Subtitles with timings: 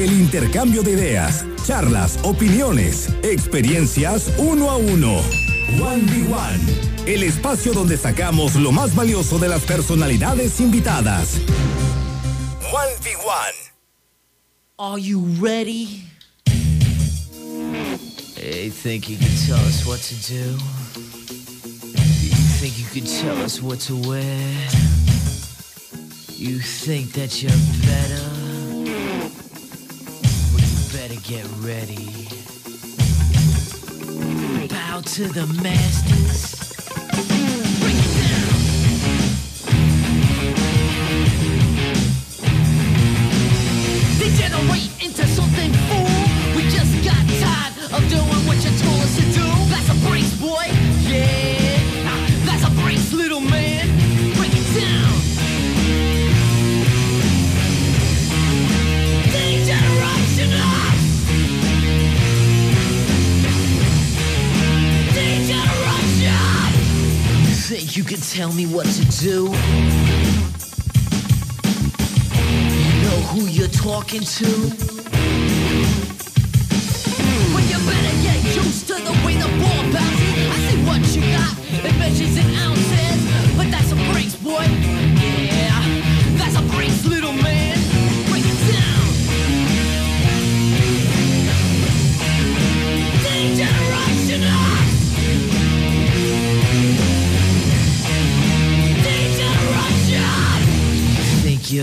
[0.00, 5.18] El intercambio de ideas, charlas, opiniones, experiencias uno a uno.
[5.78, 6.58] One v One.
[7.04, 11.34] El espacio donde sacamos lo más valioso de las personalidades invitadas.
[12.72, 13.58] One v One.
[14.78, 16.06] Are you ready?
[18.36, 20.56] Hey, think you can tell us what to do?
[22.22, 24.24] You think you can tell us what to wear?
[26.38, 27.52] You think that you're
[27.84, 28.29] better?
[31.30, 32.26] Get ready.
[34.66, 36.58] Bow to the masters.
[44.18, 44.89] Degenerate
[68.20, 69.44] can tell me what to do?
[72.36, 74.99] You know who you're talking to?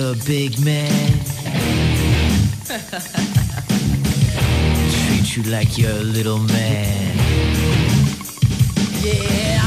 [0.07, 1.19] A big man?
[5.05, 7.17] treat you like you're a little man.
[9.03, 9.59] Yeah.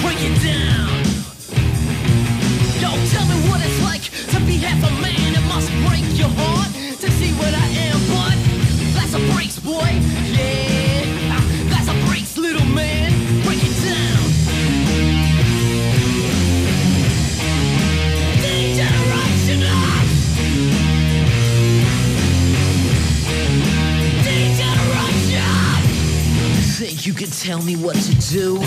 [0.00, 0.88] Break it down.
[2.80, 5.34] Yo, tell me what it's like to be half a man.
[5.34, 8.38] It must break your heart to see what I am, but
[8.94, 10.00] that's a brace, boy.
[10.32, 10.67] Yeah.
[27.26, 28.60] Tell me what to do?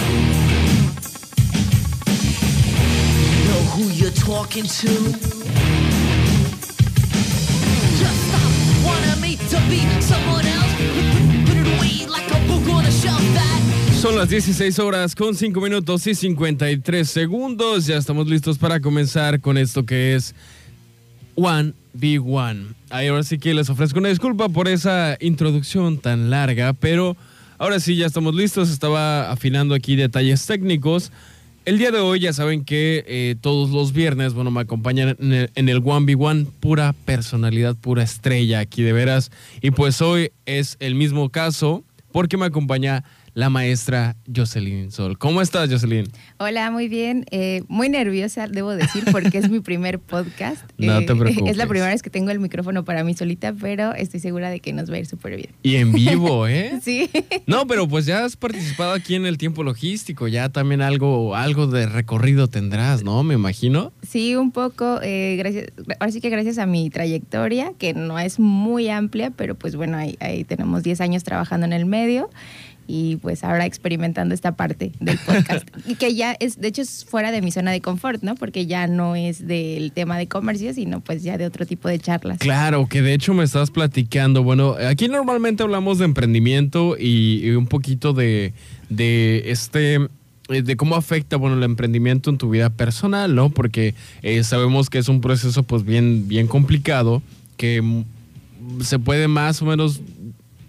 [14.01, 17.85] Son las 16 horas con 5 minutos y 53 segundos.
[17.85, 20.35] Ya estamos listos para comenzar con esto que es
[21.35, 22.65] One v One.
[22.89, 27.15] Ahora sí que les ofrezco una disculpa por esa introducción tan larga, pero
[27.61, 28.71] ahora sí ya estamos listos.
[28.71, 31.11] Estaba afinando aquí detalles técnicos.
[31.63, 35.31] El día de hoy ya saben que eh, todos los viernes, bueno, me acompañan en
[35.31, 39.31] el, en el One v One, pura personalidad, pura estrella aquí de veras.
[39.61, 45.17] Y pues hoy es el mismo caso porque me acompaña la maestra Jocelyn Sol.
[45.17, 46.05] ¿Cómo estás, Jocelyn?
[46.37, 47.25] Hola, muy bien.
[47.31, 50.63] Eh, muy nerviosa, debo decir, porque es mi primer podcast.
[50.77, 51.51] No Eh, te preocupes.
[51.51, 54.59] Es la primera vez que tengo el micrófono para mí solita, pero estoy segura de
[54.59, 55.49] que nos va a ir súper bien.
[55.63, 56.79] Y en vivo, ¿eh?
[56.81, 57.09] Sí.
[57.47, 61.67] No, pero pues ya has participado aquí en el tiempo logístico, ya también algo, algo
[61.67, 63.23] de recorrido tendrás, ¿no?
[63.23, 63.93] Me imagino.
[64.07, 64.99] Sí, un poco.
[65.03, 65.67] eh, gracias,
[65.99, 69.97] ahora sí que gracias a mi trayectoria, que no es muy amplia, pero pues bueno,
[69.97, 72.29] ahí, ahí tenemos 10 años trabajando en el medio
[72.91, 75.65] y pues ahora experimentando esta parte del podcast.
[75.87, 78.35] y que ya es, de hecho, es fuera de mi zona de confort, ¿no?
[78.35, 81.99] Porque ya no es del tema de comercio, sino pues ya de otro tipo de
[81.99, 82.39] charlas.
[82.39, 84.43] Claro, que de hecho me estás platicando.
[84.43, 88.53] Bueno, aquí normalmente hablamos de emprendimiento y, y un poquito de,
[88.89, 89.95] de este
[90.49, 93.51] eh, de cómo afecta bueno el emprendimiento en tu vida personal, ¿no?
[93.51, 97.23] Porque eh, sabemos que es un proceso pues bien bien complicado
[97.55, 98.03] que mm,
[98.81, 100.01] se puede más o menos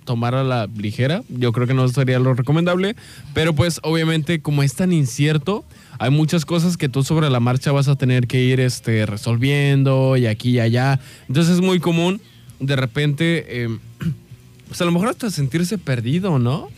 [0.05, 1.23] tomar a la ligera.
[1.29, 2.97] Yo creo que no sería lo recomendable,
[3.35, 5.65] pero pues obviamente como es tan incierto,
[5.99, 10.17] hay muchas cosas que tú sobre la marcha vas a tener que ir este, resolviendo
[10.17, 11.01] y aquí y allá.
[11.29, 12.21] Entonces es muy común
[12.63, 13.69] de repente, eh,
[14.69, 16.69] pues a lo mejor hasta sentirse perdido, ¿no?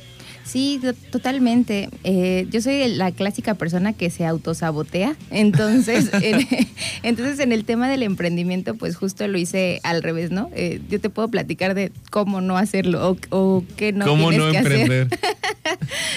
[0.45, 1.89] Sí, to- totalmente.
[2.05, 5.17] Eh, yo soy la clásica persona que se autosabotea.
[5.31, 6.47] Entonces, en,
[7.03, 10.51] entonces, en el tema del emprendimiento, pues justo lo hice al revés, ¿no?
[10.55, 14.47] Eh, yo te puedo platicar de cómo no hacerlo o, o qué no ¿Cómo tienes
[14.47, 14.73] no que hacer.
[14.73, 15.19] emprender?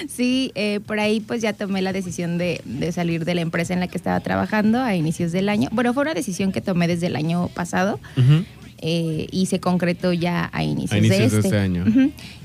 [0.10, 3.74] Sí, eh, por ahí pues ya tomé la decisión de, de salir de la empresa
[3.74, 5.70] en la que estaba trabajando a inicios del año.
[5.72, 8.00] Bueno, fue una decisión que tomé desde el año pasado.
[8.80, 11.48] Eh, y se concretó ya a inicios, A inicios de este.
[11.48, 11.86] este año.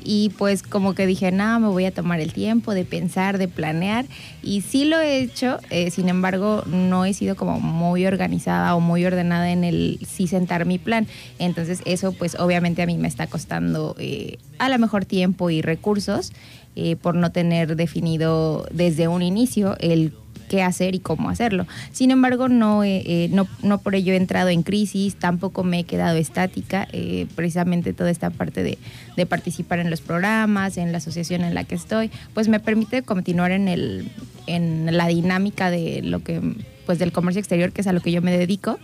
[0.05, 3.49] Y pues como que dije, no, me voy a tomar el tiempo de pensar, de
[3.49, 4.07] planear.
[4.43, 8.81] Y sí lo he hecho, eh, sin embargo, no he sido como muy organizada o
[8.81, 11.07] muy ordenada en el sí sentar mi plan.
[11.39, 15.63] Entonces eso pues obviamente a mí me está costando eh, a lo mejor tiempo y
[15.63, 16.33] recursos
[16.75, 20.13] eh, por no tener definido desde un inicio el
[20.53, 21.67] qué hacer y cómo hacerlo.
[21.93, 25.79] Sin embargo, no, he- eh, no, no por ello he entrado en crisis, tampoco me
[25.79, 28.77] he quedado estática, eh, precisamente toda esta parte de,
[29.17, 33.01] de participar en los programas, en la asociación en la que estoy, pues me permite
[33.03, 34.11] continuar en, el,
[34.47, 36.39] en la dinámica de lo que,
[36.85, 38.79] pues del comercio exterior, que es a lo que yo me dedico.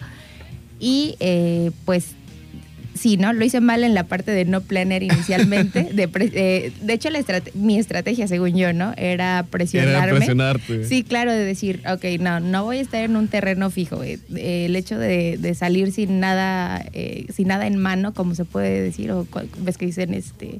[0.80, 2.12] Y eh, pues
[2.98, 3.32] sí, ¿no?
[3.32, 5.84] Lo hice mal en la parte de no planear inicialmente.
[5.92, 8.92] De, pre- eh, de hecho, la estrate- mi estrategia, según yo, ¿no?
[8.96, 9.98] Era presionarme.
[10.08, 10.84] Era presionarte.
[10.84, 14.02] Sí, claro, de decir, ok, no, no voy a estar en un terreno fijo.
[14.02, 18.34] eh, eh, el hecho de, de salir sin nada, eh, sin nada en mano, como
[18.34, 19.26] se puede decir, o
[19.58, 20.58] ves que dicen este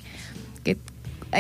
[0.65, 0.77] que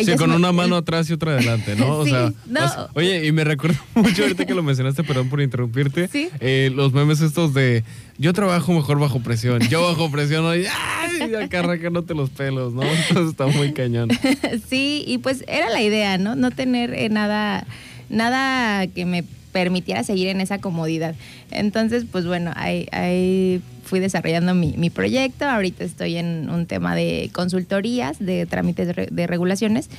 [0.04, 1.98] Sí, con una mano atrás y otra adelante, ¿no?
[1.98, 2.64] O Sí, sea, no.
[2.64, 6.28] o sea, oye, y me recuerdo mucho ahorita que lo mencionaste, perdón por interrumpirte, Sí.
[6.40, 7.84] eh, los memes estos de
[8.18, 11.34] yo trabajo mejor bajo presión, yo bajo presión, y ¡ay!
[11.34, 12.82] Acá arrancándote los pelos, ¿no?
[12.82, 14.08] Entonces está muy cañón.
[14.68, 16.34] sí, y pues era la idea, ¿no?
[16.36, 17.66] No tener eh, nada,
[18.08, 19.24] nada que me
[19.58, 21.14] permitiera seguir en esa comodidad.
[21.50, 25.46] Entonces, pues bueno, ahí, fui desarrollando mi, mi proyecto.
[25.46, 29.90] Ahorita estoy en un tema de consultorías, de trámites de, de regulaciones.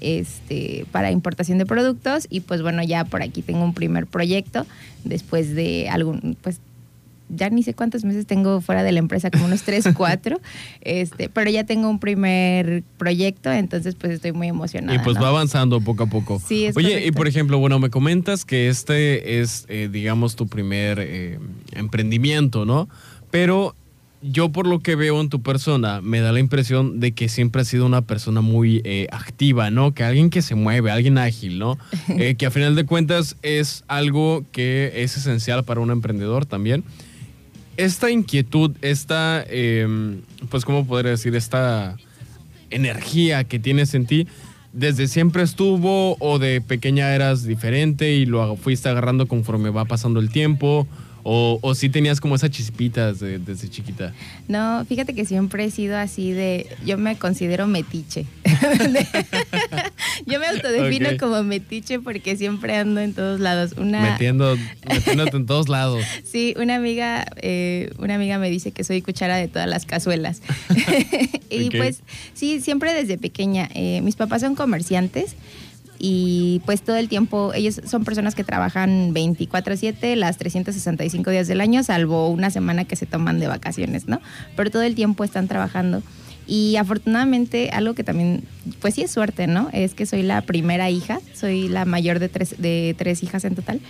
[0.00, 4.64] Este, para importación de productos y pues bueno ya por aquí tengo un primer proyecto
[5.04, 6.58] después de algún pues
[7.34, 10.40] ya ni sé cuántos meses tengo fuera de la empresa, como unos 3, 4,
[10.80, 14.94] este, pero ya tengo un primer proyecto, entonces pues estoy muy emocionada.
[14.94, 15.22] Y pues ¿no?
[15.22, 16.40] va avanzando poco a poco.
[16.44, 20.46] Sí, es Oye, y por ejemplo, bueno, me comentas que este es, eh, digamos, tu
[20.46, 21.38] primer eh,
[21.72, 22.88] emprendimiento, ¿no?
[23.30, 23.74] Pero
[24.22, 27.62] yo por lo que veo en tu persona, me da la impresión de que siempre
[27.62, 29.94] has sido una persona muy eh, activa, ¿no?
[29.94, 31.78] Que alguien que se mueve, alguien ágil, ¿no?
[32.18, 36.84] Eh, que a final de cuentas es algo que es esencial para un emprendedor también.
[37.80, 39.88] Esta inquietud, esta, eh,
[40.50, 41.34] pues, ¿cómo podría decir?
[41.34, 41.96] Esta
[42.68, 44.26] energía que tienes en ti,
[44.74, 50.20] ¿desde siempre estuvo o de pequeña eras diferente y lo fuiste agarrando conforme va pasando
[50.20, 50.86] el tiempo?
[51.22, 54.12] ¿O, o sí tenías como esa chispita desde, desde chiquita?
[54.48, 58.26] No, fíjate que siempre he sido así de, yo me considero metiche.
[60.26, 63.72] yo me autodefino como metiche porque siempre ando en todos lados.
[63.76, 64.56] Una, Metiendo,
[64.88, 66.04] metiéndote en todos lados.
[66.24, 70.42] Sí, una amiga, eh, una amiga me dice que soy cuchara de todas las cazuelas.
[71.50, 72.02] y pues
[72.34, 73.68] sí, siempre desde pequeña.
[73.74, 75.34] eh, mis papás son comerciantes
[76.02, 81.60] y pues todo el tiempo, ellos son personas que trabajan 24/7, las 365 días del
[81.60, 84.22] año, salvo una semana que se toman de vacaciones, ¿no?
[84.56, 86.02] Pero todo el tiempo están trabajando.
[86.46, 88.44] Y afortunadamente, algo que también,
[88.80, 89.68] pues sí es suerte, ¿no?
[89.74, 93.54] Es que soy la primera hija, soy la mayor de tres, de tres hijas en
[93.54, 93.80] total.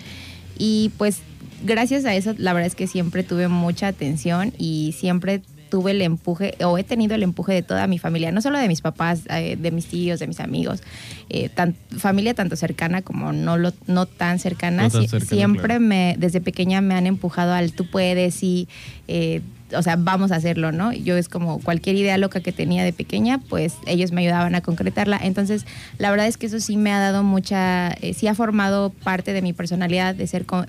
[0.58, 1.18] Y pues
[1.64, 6.02] gracias a eso, la verdad es que siempre tuve mucha atención y siempre tuve el
[6.02, 9.22] empuje, o he tenido el empuje de toda mi familia, no solo de mis papás,
[9.30, 10.82] eh, de mis tíos, de mis amigos,
[11.30, 14.82] eh, tan- familia tanto cercana como no, lo, no tan cercana.
[14.82, 15.80] No tan Sie- cercana, siempre claro.
[15.80, 18.68] me, desde pequeña me han empujado al tú puedes y,
[19.08, 19.40] eh,
[19.76, 20.92] o sea, vamos a hacerlo, ¿no?
[20.92, 24.60] Yo es como cualquier idea loca que tenía de pequeña, pues ellos me ayudaban a
[24.62, 25.20] concretarla.
[25.22, 25.64] Entonces,
[25.98, 29.32] la verdad es que eso sí me ha dado mucha, eh, sí ha formado parte
[29.32, 30.66] de mi personalidad de ser con-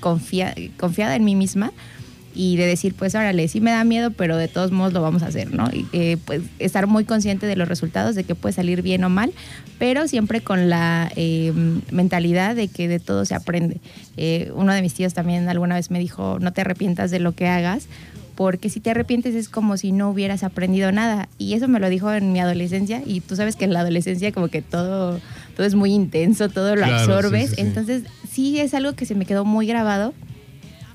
[0.00, 1.72] confia- confiada en mí misma
[2.34, 5.22] y de decir, pues órale, sí me da miedo, pero de todos modos lo vamos
[5.22, 5.68] a hacer, ¿no?
[5.72, 9.10] Y eh, pues estar muy consciente de los resultados, de que puede salir bien o
[9.10, 9.32] mal,
[9.78, 11.52] pero siempre con la eh,
[11.90, 13.78] mentalidad de que de todo se aprende.
[14.16, 17.32] Eh, uno de mis tíos también alguna vez me dijo, no te arrepientas de lo
[17.32, 17.86] que hagas,
[18.34, 21.28] porque si te arrepientes es como si no hubieras aprendido nada.
[21.36, 24.32] Y eso me lo dijo en mi adolescencia, y tú sabes que en la adolescencia
[24.32, 25.20] como que todo,
[25.54, 27.50] todo es muy intenso, todo lo Claro, sí, absorbes.
[27.50, 27.60] sí, sí.
[27.60, 30.14] Entonces sí es algo que se me quedó muy grabado.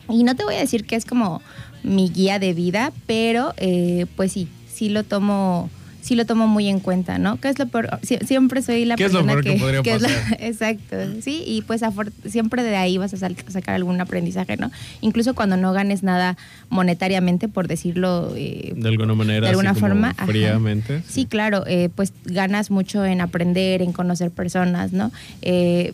[0.09, 1.41] Y no te voy a decir que es como
[1.83, 5.69] mi guía de vida, pero eh, pues sí, sí lo tomo,
[6.01, 7.37] sí lo tomo muy en cuenta, ¿no?
[7.39, 7.89] ¿Qué es lo peor?
[8.01, 10.37] Sie- siempre soy la ¿Qué es lo persona peor que podría es la- pasar?
[10.39, 11.81] exacto, sí, y pues
[12.25, 14.71] siempre de ahí vas a sacar algún aprendizaje, ¿no?
[15.01, 16.37] Incluso cuando no ganes nada
[16.69, 19.41] monetariamente, por decirlo eh, De alguna manera.
[19.41, 20.13] de alguna así forma.
[20.25, 21.01] Fríamente.
[21.07, 25.11] Sí, claro, eh, pues ganas mucho en aprender, en conocer personas, ¿no?
[25.41, 25.93] Eh,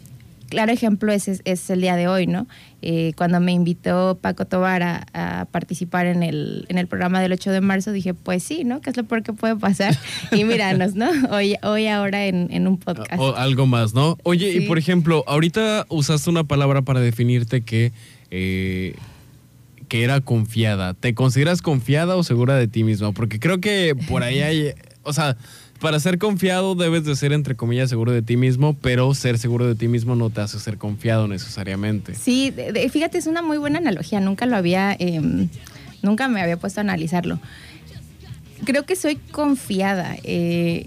[0.54, 2.48] claro ejemplo es, es, es el día de hoy, ¿no?
[2.84, 7.32] Eh, cuando me invitó Paco Tobar a, a participar en el, en el programa del
[7.32, 8.80] 8 de marzo, dije, pues sí, ¿no?
[8.82, 9.98] ¿Qué es lo peor que puede pasar?
[10.32, 11.10] Y míranos, ¿no?
[11.32, 13.20] Hoy, hoy ahora en, en un podcast.
[13.20, 14.18] O algo más, ¿no?
[14.24, 17.92] Oye, y por ejemplo, ahorita usaste una palabra para definirte que,
[18.30, 18.94] eh,
[19.88, 20.94] que era confiada.
[20.94, 23.12] ¿Te consideras confiada o segura de ti misma?
[23.12, 25.36] Porque creo que por ahí hay, o sea,
[25.84, 29.68] para ser confiado debes de ser, entre comillas, seguro de ti mismo, pero ser seguro
[29.68, 32.16] de ti mismo no te hace ser confiado necesariamente.
[32.16, 34.22] Sí, de- fíjate, es una muy buena analogía.
[34.22, 35.50] Nunca lo había, em,
[36.02, 37.38] nunca me había puesto a analizarlo.
[38.64, 40.16] Creo que soy confiada.
[40.24, 40.86] eh,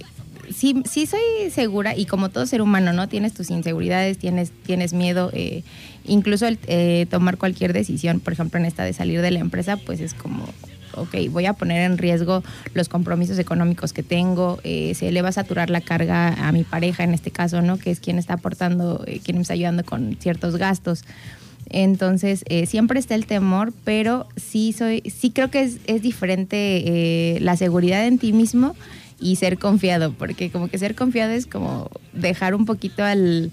[0.54, 3.06] sí, sí soy segura y como todo ser humano, ¿no?
[3.06, 5.30] Tienes tus inseguridades, tienes, tienes miedo.
[5.34, 5.62] eh,
[6.06, 9.76] incluso el eh, tomar cualquier decisión, por ejemplo, en esta de salir de la empresa,
[9.76, 10.48] pues es como,
[10.96, 12.42] ok, voy a poner en riesgo
[12.74, 16.64] los compromisos económicos que tengo, eh, se le va a saturar la carga a mi
[16.64, 17.78] pareja en este caso, ¿no?
[17.78, 21.04] Que es quien está aportando, eh, quien me está ayudando con ciertos gastos.
[21.68, 26.56] Entonces, eh, siempre está el temor, pero sí soy, sí creo que es, es diferente
[27.36, 28.76] eh, la seguridad en ti mismo
[29.18, 33.50] y ser confiado, porque como que ser confiado es como dejar un poquito al,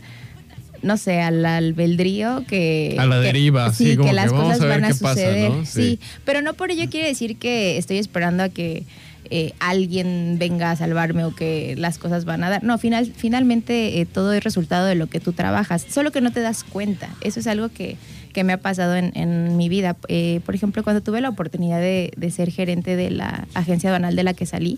[0.83, 2.95] no sé, al albedrío que...
[2.99, 5.51] A la que- deriva, sí, como que que las cosas van a pasa, suceder.
[5.51, 5.65] ¿no?
[5.65, 5.71] Sí.
[5.81, 8.83] sí, pero no por ello quiere decir que estoy esperando a que
[9.29, 12.63] eh, alguien venga a salvarme o que las cosas van a dar.
[12.63, 16.31] No, final, finalmente eh, todo es resultado de lo que tú trabajas, solo que no
[16.31, 17.09] te das cuenta.
[17.21, 17.95] Eso es algo que,
[18.33, 19.95] que me ha pasado en, en mi vida.
[20.09, 24.15] Eh, por ejemplo, cuando tuve la oportunidad de, de ser gerente de la agencia aduanal
[24.15, 24.77] de la que salí,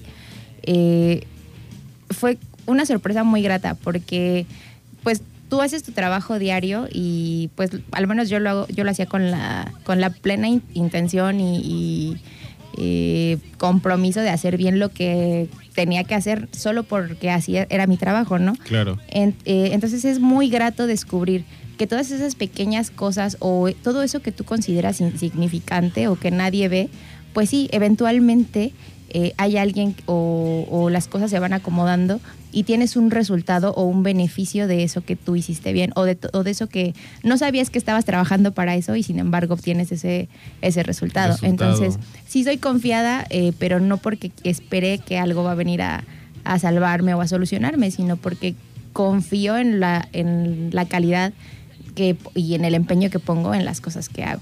[2.12, 4.46] fue una sorpresa muy grata porque
[5.04, 8.92] pues tú haces tu trabajo diario y pues al menos yo lo hago, yo lo
[8.92, 12.18] hacía con la, con la plena in- intención y, y,
[12.78, 17.98] eh, compromiso de hacer bien lo que tenía que hacer solo porque así era mi
[17.98, 18.54] trabajo, ¿no?
[18.64, 18.98] Claro.
[19.08, 21.46] En- eh, entonces es muy grato descubrir
[21.78, 26.68] que todas esas pequeñas cosas o todo eso que tú consideras insignificante o que nadie
[26.70, 26.90] ve,
[27.34, 28.72] pues sí, eventualmente
[29.10, 32.20] eh, hay alguien o, o las cosas se van acomodando
[32.52, 36.18] y tienes un resultado o un beneficio de eso que tú hiciste bien o de,
[36.34, 39.92] o de eso que no sabías que estabas trabajando para eso y sin embargo obtienes
[39.92, 40.30] ese,
[40.62, 41.34] ese resultado.
[41.34, 41.74] Resultado.
[41.74, 46.04] Entonces, sí soy confiada, eh, pero no porque esperé que algo va a venir a,
[46.46, 48.56] a salvarme o a solucionarme, sino porque
[48.94, 51.34] confío en la, en la calidad
[51.94, 54.42] que, y en el empeño que pongo en las cosas que hago.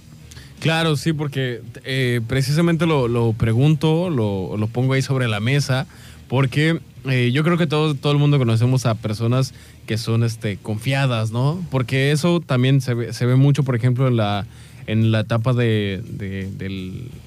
[0.63, 5.87] Claro, sí, porque eh, precisamente lo, lo pregunto, lo, lo pongo ahí sobre la mesa,
[6.29, 6.79] porque
[7.09, 9.53] eh, yo creo que todo, todo el mundo conocemos a personas
[9.85, 11.61] que son este, confiadas, ¿no?
[11.69, 14.45] Porque eso también se ve, se ve mucho, por ejemplo, en la,
[14.87, 16.01] en la etapa de,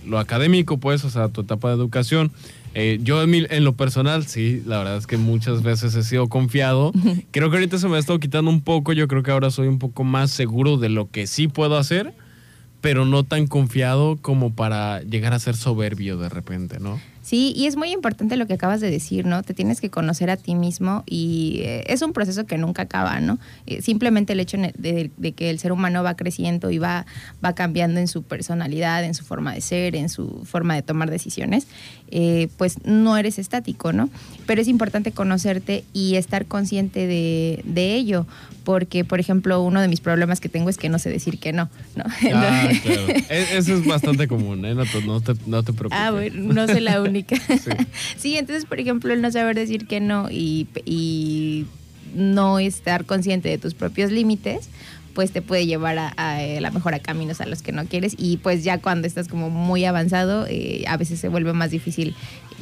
[0.07, 2.33] lo académico, pues, o sea, tu etapa de educación.
[2.73, 6.03] Eh, yo en, mi- en lo personal, sí, la verdad es que muchas veces he
[6.05, 6.93] sido confiado.
[7.33, 9.69] Creo que ahorita se me ha estado quitando un poco, yo creo que ahora soy
[9.69, 12.15] un poco más seguro de lo que sí puedo hacer
[12.87, 17.01] pero no tan confiado como para llegar a ser soberbio de repente, ¿no?
[17.21, 19.43] Sí, y es muy importante lo que acabas de decir, ¿no?
[19.43, 23.19] Te tienes que conocer a ti mismo y eh, es un proceso que nunca acaba,
[23.19, 23.41] ¿no?
[23.67, 27.07] Eh, simplemente el hecho de que el ser humano va creciendo y va,
[27.45, 31.11] va cambiando en su personalidad, en su forma de ser, en su forma de tomar
[31.11, 31.67] decisiones,
[32.11, 34.09] eh, pues no eres estático, ¿no?
[34.47, 38.27] Pero es importante conocerte y estar consciente de, de ello,
[38.65, 41.53] porque, por ejemplo, uno de mis problemas que tengo es que no sé decir que
[41.53, 42.05] no, ¿no?
[42.35, 43.09] Ah, claro.
[43.09, 44.75] E- Eso es bastante común, ¿eh?
[44.75, 45.99] No te, no te, no te preocupes.
[46.01, 47.37] Ah, bueno, no soy la única.
[48.19, 48.37] Sí.
[48.37, 51.67] entonces, por ejemplo, el no saber decir que no y, y
[52.15, 54.69] no estar consciente de tus propios límites,
[55.17, 58.15] pues te puede llevar a, eh, la mejor a caminos a los que no quieres
[58.19, 62.15] y pues ya cuando estás como muy avanzado, eh, a veces se vuelve más difícil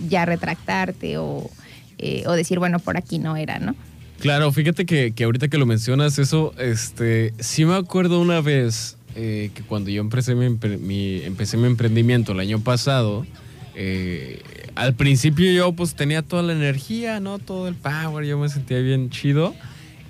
[0.08, 1.50] ya retractarte o,
[1.98, 3.74] eh, o decir, bueno, por aquí no era, ¿no?
[4.20, 8.96] Claro, fíjate que, que ahorita que lo mencionas, eso, este, sí me acuerdo una vez
[9.14, 13.26] que cuando yo empecé mi, empecé mi emprendimiento el año pasado,
[14.76, 17.40] al principio yo pues tenía toda la energía, ¿no?
[17.40, 19.54] Todo el power, yo me sentía bien chido.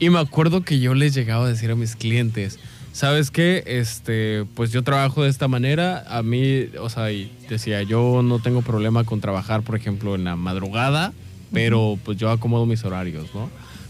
[0.05, 2.59] Y me acuerdo que yo les llegaba a decir a mis clientes,
[2.93, 3.65] ¿sabes qué?
[3.67, 8.39] Este, pues yo trabajo de esta manera, a mí, o sea, y decía, yo no
[8.39, 11.15] tengo problema con trabajar, por ejemplo, en la madrugada,
[11.55, 13.49] pero pues yo acomodo mis horarios, ¿no?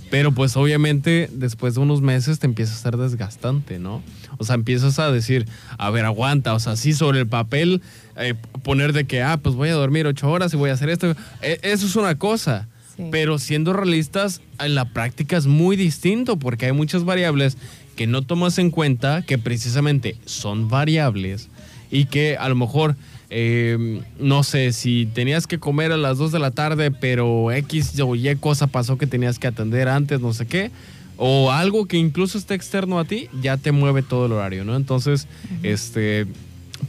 [0.08, 4.00] Pero pues obviamente después de unos meses te empieza a ser desgastante, ¿no?
[4.38, 7.82] O sea, empiezas a decir, a ver, aguanta, o sea, sí sobre el papel
[8.16, 10.90] eh, poner de que, ah, pues voy a dormir ocho horas y voy a hacer
[10.90, 11.10] esto.
[11.42, 12.68] Eh, eso es una cosa.
[12.96, 13.04] Sí.
[13.10, 17.56] Pero siendo realistas, en la práctica es muy distinto porque hay muchas variables
[17.96, 21.48] que no tomas en cuenta, que precisamente son variables
[21.90, 22.96] y que a lo mejor,
[23.30, 27.98] eh, no sé, si tenías que comer a las 2 de la tarde, pero X
[28.00, 30.70] o Y cosa pasó que tenías que atender antes, no sé qué,
[31.16, 34.74] o algo que incluso esté externo a ti, ya te mueve todo el horario, ¿no?
[34.74, 35.28] Entonces,
[35.62, 36.26] este,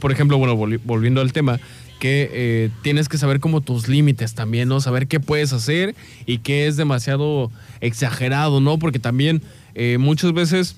[0.00, 1.60] por ejemplo, bueno, volvi- volviendo al tema,
[2.06, 4.80] eh, tienes que saber como tus límites también, ¿no?
[4.80, 5.94] Saber qué puedes hacer
[6.26, 8.78] y qué es demasiado exagerado, ¿no?
[8.78, 9.42] Porque también
[9.74, 10.76] eh, muchas veces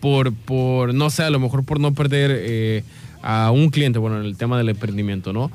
[0.00, 2.84] por, por, no sé, a lo mejor por no perder eh,
[3.22, 5.50] a un cliente, bueno, en el tema del emprendimiento, ¿no?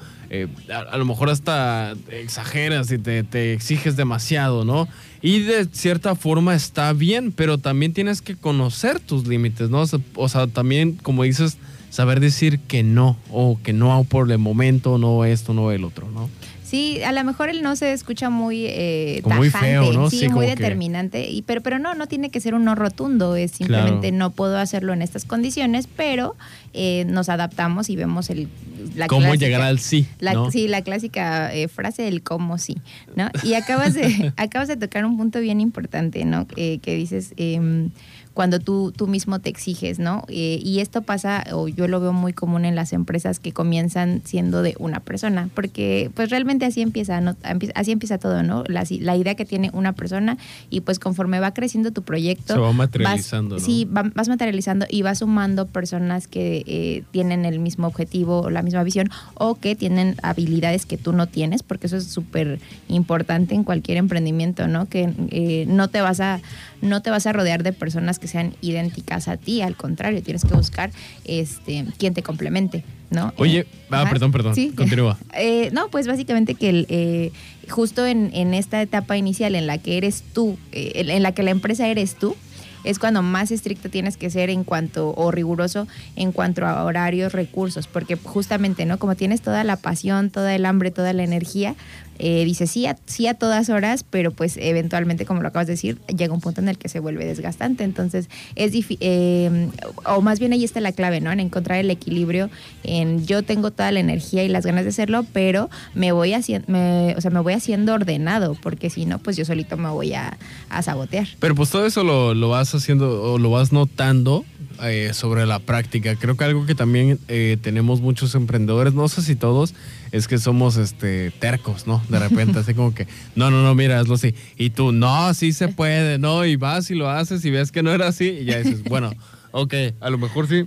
[0.92, 4.88] A, lo mejor hasta exageras y te, exiges demasiado, ¿no?
[5.22, 9.86] Y de cierta forma está bien, pero también tienes que conocer tus límites, ¿no?
[10.16, 11.58] O sea, también, como dices,
[11.98, 16.08] saber decir que no, o que no por el momento, no esto, no el otro,
[16.12, 16.30] ¿no?
[16.64, 20.10] Sí, a lo mejor el no se escucha muy eh, Como muy tajante, feo, ¿no?
[20.10, 23.36] sí, muy que- determinante, y, pero, pero no, no tiene que ser un no rotundo,
[23.38, 24.18] es simplemente Claro.
[24.18, 26.36] no puedo hacerlo en estas condiciones, pero
[26.74, 28.50] eh, nos adaptamos y vemos el,
[28.96, 30.06] la ¿Cómo clásica- llegar al sí?
[30.20, 30.52] La, ¿no?
[30.52, 32.76] Sí, la clásica eh, frase del cómo sí,
[33.16, 33.30] ¿no?
[33.44, 36.48] Y acabas de, acabas de tocar un punto bien importante, ¿no?
[36.58, 37.90] Eh, que dices em,
[38.38, 40.24] cuando tú, tú mismo te exiges, ¿no?
[40.28, 44.22] Eh, y esto pasa, o yo lo veo muy común en las empresas que comienzan
[44.26, 47.36] siendo de una persona, porque pues realmente así empieza, ¿no?
[47.74, 48.64] Así empieza todo, ¿no?
[48.68, 50.38] La, la idea que tiene una persona
[50.70, 52.54] y pues conforme va creciendo tu proyecto...
[52.54, 53.60] Se va vas- materializando, ¿no?
[53.60, 58.50] Sí, va- vas materializando y vas sumando personas que eh, tienen el mismo objetivo o
[58.52, 62.60] la misma visión o que tienen habilidades que tú no tienes, porque eso es súper
[62.88, 64.86] importante en cualquier emprendimiento, ¿no?
[64.88, 66.40] Que eh, no te vas a
[66.82, 70.44] no te vas a rodear de personas que sean idénticas a ti, al contrario, tienes
[70.46, 70.92] que buscar
[71.26, 73.34] este quien te complemente, ¿no?
[73.38, 75.18] Oye, Eh, ah, ajá, perdón, perdón, continúa.
[75.34, 77.32] eh, no, pues básicamente que el, eh,
[77.70, 81.32] justo en, en esta etapa inicial en la que eres tú, eh, en- en la
[81.34, 82.36] que la empresa eres tú,
[82.84, 87.34] es cuando más estricto tienes que ser en cuanto, o riguroso en cuanto a horarios,
[87.34, 88.98] recursos, porque justamente, ¿no?
[88.98, 91.76] Como tienes toda la pasión, toda el hambre, toda la energía,
[92.20, 95.74] eh, dices sí a, sí a todas horas, pero pues eventualmente, como lo acabas de
[95.74, 97.84] decir, llega un punto en el que se vuelve desgastante.
[97.84, 99.72] Entonces, es difícil,
[100.06, 101.32] o más bien ahí está la clave, ¿no?
[101.32, 102.50] En encontrar el equilibrio
[102.84, 106.68] en yo tengo toda la energía y las ganas de hacerlo, pero me voy haciendo,
[107.16, 110.38] o sea, me voy haciendo ordenado, porque si no, pues yo solito me voy a,
[110.70, 111.28] a sabotear.
[111.40, 114.46] Pero pues todo eso lo, lo vas haciendo o lo vas notando
[114.84, 116.16] eh, sobre la práctica.
[116.16, 119.74] Creo que algo que también eh, tenemos muchos emprendedores, no sé si todos,
[120.12, 122.02] es que somos este tercos, ¿no?
[122.10, 124.36] De repente, así como que, no, no, no, mira, hazlo así.
[124.58, 126.46] Y tú, no, sí se puede, ¿no?
[126.46, 129.12] Y vas y lo haces y ves que no era así y ya dices, bueno,
[129.52, 130.66] ok, a lo mejor sí.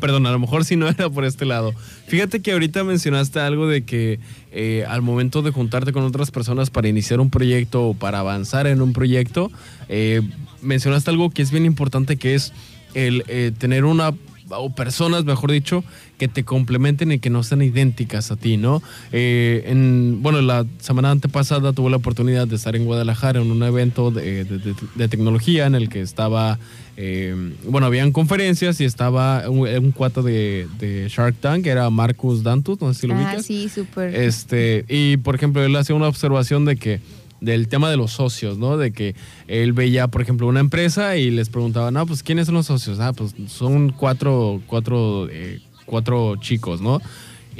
[0.00, 1.72] Perdón, a lo mejor sí no era por este lado.
[2.06, 4.20] Fíjate que ahorita mencionaste algo de que
[4.52, 8.66] eh, al momento de juntarte con otras personas para iniciar un proyecto o para avanzar
[8.66, 9.50] en un proyecto,
[9.88, 10.20] eh,
[10.60, 12.52] mencionaste algo que es bien importante, que es
[12.94, 14.12] el eh, tener una,
[14.50, 15.84] o personas, mejor dicho,
[16.16, 18.82] que te complementen y que no sean idénticas a ti, ¿no?
[19.12, 23.62] Eh, en, bueno, la semana antepasada tuve la oportunidad de estar en Guadalajara en un
[23.62, 26.58] evento de, de- de- de tecnología en el que estaba,
[26.96, 29.92] eh, bueno, habían conferencias y estaba un, un
[30.24, 33.44] de, de Shark Tank, era Marcus Dantus, no sé si lo Ah, ubicas.
[33.46, 34.12] sí, súper.
[34.14, 37.00] Este, y por ejemplo, él hacía una observación de que
[37.40, 38.76] del tema de los socios, ¿no?
[38.76, 39.14] De que
[39.46, 43.00] él veía, por ejemplo, una empresa y les preguntaba, no, pues ¿quiénes son los socios?
[43.00, 47.00] Ah, pues son cuatro, cuatro, eh, cuatro chicos, ¿no?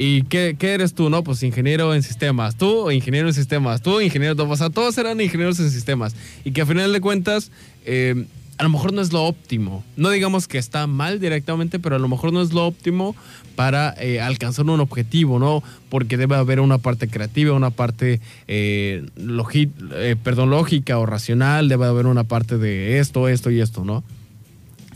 [0.01, 1.11] ¿Y qué, eres tú?
[1.11, 2.57] No, pues ingeniero en sistemas.
[2.57, 3.83] Tú, ingeniero en sistemas.
[3.83, 4.37] Tú, ingeniero.
[4.49, 6.15] O sea, todos eran ingenieros en sistemas.
[6.45, 7.51] Y que a final de cuentas,
[7.85, 8.25] eh,
[8.59, 9.85] a lo mejor no es lo óptimo.
[9.97, 13.15] No digamos que está mal directamente, pero a lo mejor no es lo óptimo
[13.55, 15.63] para eh, alcanzar un objetivo, ¿no?
[15.89, 21.87] Porque debe haber una parte creativa, una parte, eh, eh, perdón, lógica o racional, debe
[21.87, 24.03] haber una parte de esto, esto y esto, ¿no?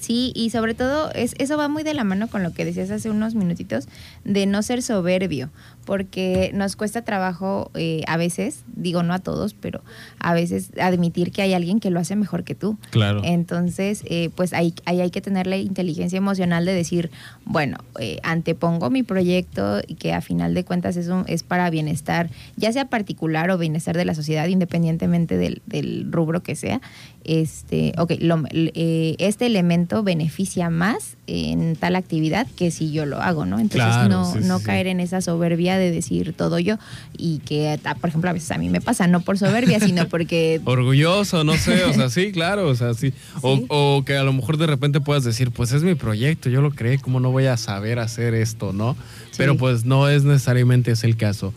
[0.03, 2.91] Sí, y sobre todo es, eso va muy de la mano con lo que decías
[2.91, 3.87] hace unos minutitos
[4.25, 5.51] de no ser soberbio,
[5.85, 9.83] porque nos cuesta trabajo eh, a veces, digo no a todos, pero
[10.21, 12.79] a veces admitir que hay alguien que lo hace mejor que tú.
[12.91, 13.21] Claro.
[13.25, 17.11] Entonces, eh, pues ahí, ahí hay que tener la inteligencia emocional de decir,
[17.45, 21.69] bueno, eh, antepongo mi proyecto y que a final de cuentas es, un- es para
[21.71, 26.81] bienestar, ya sea particular o bienestar de la sociedad, independientemente del, del rubro que sea.
[27.25, 33.19] Este, ok, lo- eh, este elemento beneficia más en tal actividad que si yo lo
[33.23, 33.59] hago, ¿no?
[33.61, 34.65] Entonces Claro, no, sí, no sí.
[34.65, 36.77] caer en esa soberbia de decir todo yo
[37.17, 40.09] y que, ah, por ejemplo, a veces a mí me pasa, no por soberbia, sino
[40.09, 43.13] porque Orgulloso, no sé, o sea, sí, claro, o sea, sí.
[43.41, 43.65] O, Sí.
[43.69, 46.71] o que a lo mejor de repente puedas decir, pues es mi proyecto, yo lo
[46.71, 48.97] creé, ¿cómo no voy a saber hacer esto, no?
[49.37, 51.53] Pero pues no es necesariamente ese el caso.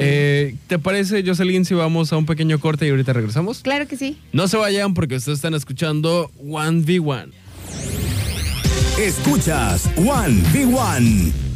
[0.00, 3.60] Eh, ¿Te parece, Jocelyn, si vamos a un pequeño corte y ahorita regresamos?
[3.60, 4.16] claro que sí.
[4.32, 7.30] No se vayan porque ustedes están escuchando 1v1.
[8.98, 11.47] Escuchas One v One.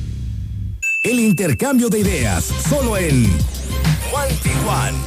[1.02, 4.38] El intercambio de ideas solo en One
[4.68, 4.98] One.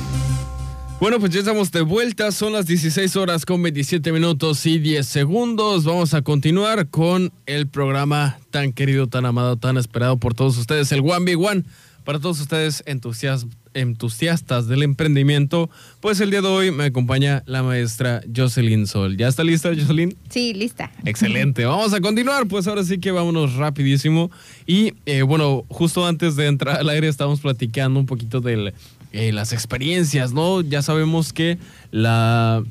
[1.00, 2.34] Bueno, pues ya estamos de vuelta.
[2.34, 5.86] Son las 16 horas con 27 minutos y 10 segundos.
[5.86, 10.92] Vamos a continuar con el programa tan querido, tan amado, tan esperado por todos ustedes,
[10.92, 11.64] el 1v1.
[12.04, 17.62] Para todos ustedes entusias- entusiastas del emprendimiento, pues el día de hoy me acompaña la
[17.62, 19.18] maestra Jocelyn Sol.
[19.18, 20.18] ¿Ya está lista, Jocelyn?
[20.30, 20.92] Sí, lista.
[21.06, 24.32] Excelente, vamos a continuar, pues ahora sí que vámonos rapidísimo.
[24.66, 28.74] Y eh, bueno, justo antes de entrar al aire estábamos platicando un poquito de
[29.12, 30.62] las experiencias, ¿no?
[30.62, 31.58] Ya sabemos que
[31.92, 32.64] la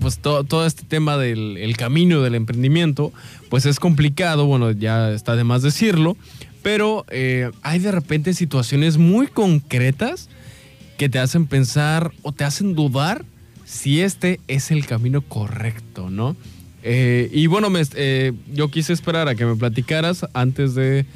[0.00, 3.12] pues todo este tema del el camino del emprendimiento,
[3.50, 6.16] pues es complicado, bueno, ya está de más decirlo,
[6.62, 10.30] pero eh, hay de repente situaciones muy concretas
[10.96, 13.24] que te hacen pensar o te hacen dudar
[13.64, 16.36] si este es el camino correcto, ¿no?
[16.82, 21.06] Eh, y bueno, me, eh, yo quise esperar a que me platicaras antes de,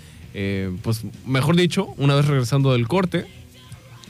[0.83, 3.27] pues mejor dicho, una vez regresando del corte,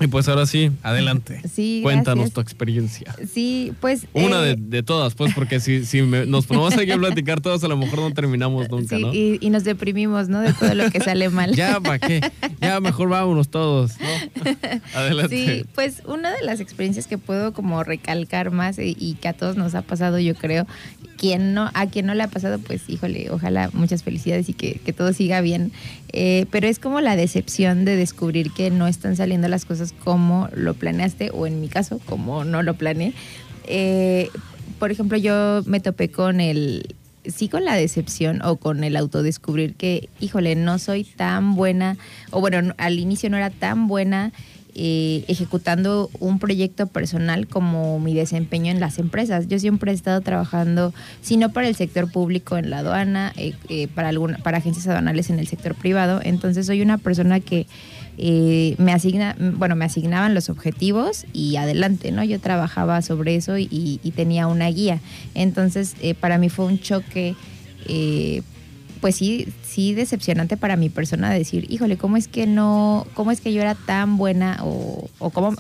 [0.01, 1.43] y pues ahora sí, adelante.
[1.59, 3.15] Sí, Cuéntanos tu experiencia.
[3.33, 4.07] Sí, pues.
[4.13, 7.69] Una de, de, todas, pues, porque si, si nos ponemos aquí a platicar todas, a
[7.69, 9.13] lo mejor no terminamos nunca, sí, ¿no?
[9.13, 10.41] Y, y, nos deprimimos, ¿no?
[10.41, 11.55] De todo lo que sale mal.
[11.57, 12.21] ya, ¿para qué?
[12.61, 14.51] Ya, mejor vámonos todos, ¿no?
[14.95, 15.37] Adelante.
[15.37, 19.33] Sí, pues una de las experiencias que puedo como recalcar más y, y que a
[19.33, 20.67] todos nos ha pasado, yo creo,
[21.19, 24.81] quien no, a quien no le ha pasado, pues híjole, ojalá muchas felicidades y que,
[24.85, 25.73] que todo siga bien.
[26.13, 30.49] Eh, pero es como la decepción de descubrir que no están saliendo las cosas como
[30.55, 33.13] lo planeaste, o en mi caso, como no lo planeé.
[33.65, 34.31] Eh,
[34.79, 36.95] por ejemplo, yo me topé con el,
[37.27, 41.97] sí con la decepción o con el autodescubrir que, híjole, no soy tan buena,
[42.31, 44.33] o bueno, al inicio no era tan buena
[44.81, 49.49] eh, ejecutando un proyecto personal como mi desempeño en las empresas.
[49.49, 53.55] Yo siempre he estado trabajando, si no para el sector público en la aduana, eh,
[53.69, 56.21] eh, para, alguna, para agencias aduanales en el sector privado.
[56.23, 57.67] Entonces soy una persona que
[58.17, 62.23] me asigna, bueno, me asignaban los objetivos y adelante, ¿no?
[62.23, 63.69] Yo trabajaba sobre eso y,
[64.01, 65.01] y tenía una guía.
[65.35, 67.35] Entonces, para mí fue un choque
[69.01, 73.41] pues sí, sí decepcionante para mi persona decir, híjole, ¿cómo es que no, cómo es
[73.41, 75.55] que yo era tan buena o, o cómo,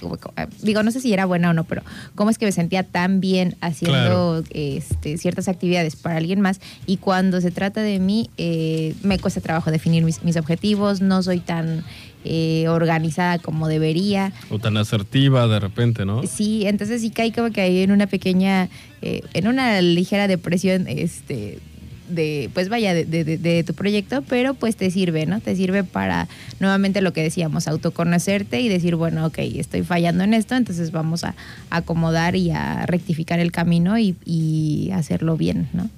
[0.63, 1.83] digo, no sé si era buena o no, pero
[2.15, 4.45] cómo es que me sentía tan bien haciendo Claro.
[4.51, 9.41] este, ciertas actividades para alguien más y cuando se trata de mí, eh, me cuesta
[9.41, 11.85] trabajo definir mis, mis objetivos, no soy tan
[12.25, 14.33] eh, organizada como debería.
[14.51, 16.27] O tan asertiva de repente, ¿no?
[16.27, 18.69] Sí, entonces sí caí como que ahí en una pequeña,
[19.03, 21.59] eh, en una ligera depresión, este,
[22.09, 25.41] de, pues vaya, de, de- de- tu proyecto, pero pues te sirve, ¿no?
[25.41, 26.29] Te sirve para,
[26.61, 31.25] nuevamente lo que decíamos, autoconocerte y decir, bueno, ok, estoy fallando en esto, entonces vamos
[31.25, 31.35] a
[31.71, 35.89] acomodar y a rectificar el camino y, y hacerlo bien, ¿no?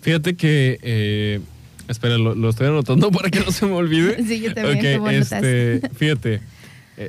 [0.00, 0.78] Fíjate que.
[0.82, 1.40] eh,
[1.88, 4.22] espera, lo, lo estoy anotando para que no se me olvide.
[4.24, 5.32] Sí, yo también, Ok, tomo notas.
[5.44, 6.34] este, fíjate.
[6.34, 6.40] eh,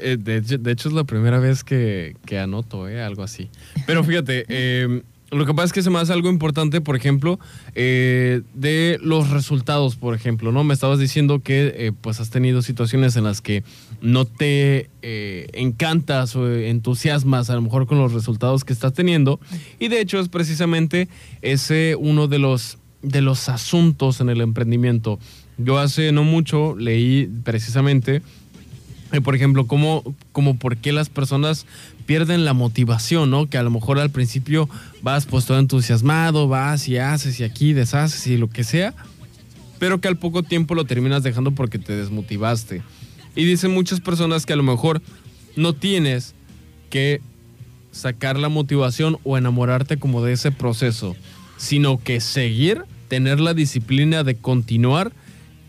[0.04, 3.50] eh, de, hecho, de hecho, es la primera vez que, que anoto, eh, algo así.
[3.86, 7.40] Pero fíjate, eh, lo que pasa es que se me hace algo importante, por ejemplo,
[7.76, 10.64] eh, de los resultados, por ejemplo, ¿no?
[10.64, 13.64] Me estabas diciendo que eh, pues has tenido situaciones en las que
[14.02, 19.40] no te eh, encantas o entusiasmas a lo mejor con los resultados que estás teniendo.
[19.78, 21.08] Y de hecho es precisamente
[21.42, 25.20] ese uno de los, de los asuntos en el emprendimiento.
[25.58, 28.22] Yo hace no mucho leí precisamente
[29.24, 31.66] por ejemplo, como, como por qué las personas
[32.10, 33.46] pierden la motivación, ¿no?
[33.46, 34.68] Que a lo mejor al principio
[35.04, 38.96] vas pues todo entusiasmado, vas y haces y aquí deshaces y lo que sea,
[39.78, 42.82] pero que al poco tiempo lo terminas dejando porque te desmotivaste.
[43.36, 45.04] Y dicen muchas personas que a lo mejor
[45.56, 46.34] no tienes
[46.90, 47.22] que
[47.92, 51.16] sacar la motivación o enamorarte como de ese proceso,
[51.58, 55.12] sino que seguir, tener la disciplina de continuar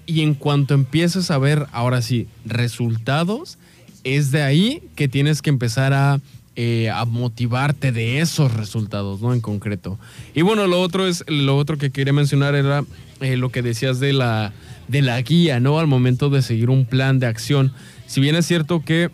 [0.07, 3.59] y en cuanto empieces a ver, ahora sí, resultados,
[4.05, 6.21] es de ahí que tienes que empezar a,
[6.57, 9.33] eh, a motivarte de esos resultados, ¿no?
[9.33, 9.99] En concreto.
[10.35, 12.85] Y bueno, lo otro es, lo otro que quería mencionar era
[13.21, 14.53] eh, lo que decías de la,
[14.89, 15.79] de la guía, ¿no?
[15.79, 17.73] Al momento de seguir un plan de acción.
[18.07, 19.11] Si bien es cierto que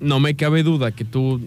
[0.00, 1.40] no me cabe duda que tú,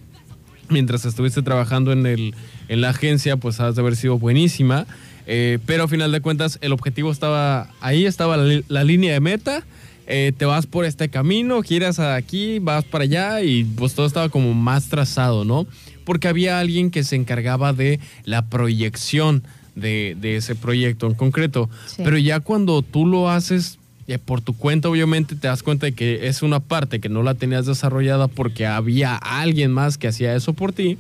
[0.70, 2.36] mientras estuviste trabajando en, el,
[2.68, 4.88] en la agencia, pues has de haber sido buenísima.
[5.28, 9.64] Eh, pero a final de cuentas, el objetivo estaba ahí, estaba la, línea de meta.
[10.14, 14.28] Eh, te vas por este camino, giras aquí, vas para allá y pues todo estaba
[14.28, 15.66] como más trazado, ¿no?
[16.04, 19.44] Porque había alguien que se encargaba de la proyección
[19.76, 21.70] de, de ese proyecto en concreto.
[21.86, 22.02] Sí.
[22.04, 23.80] Pero ya cuando tú lo haces
[24.18, 27.36] por tu cuenta, obviamente te das cuenta de que es una parte que no la
[27.36, 30.98] tenías desarrollada porque había alguien más que hacía eso por ti.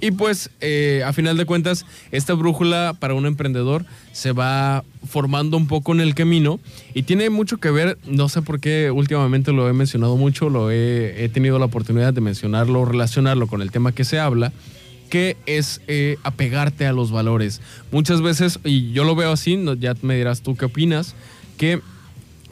[0.00, 5.56] Y pues, eh, a final de cuentas, esta brújula para un emprendedor se va formando
[5.56, 6.60] un poco en el camino
[6.94, 10.70] y tiene mucho que ver, no sé por qué últimamente lo he mencionado mucho, lo
[10.70, 14.52] he, tenido la oportunidad de mencionarlo, relacionarlo con el tema que se habla,
[15.08, 17.62] que es eh, apegarte a los valores.
[17.90, 21.14] Muchas veces, y yo lo veo así, ya me dirás tú qué opinas,
[21.56, 21.80] que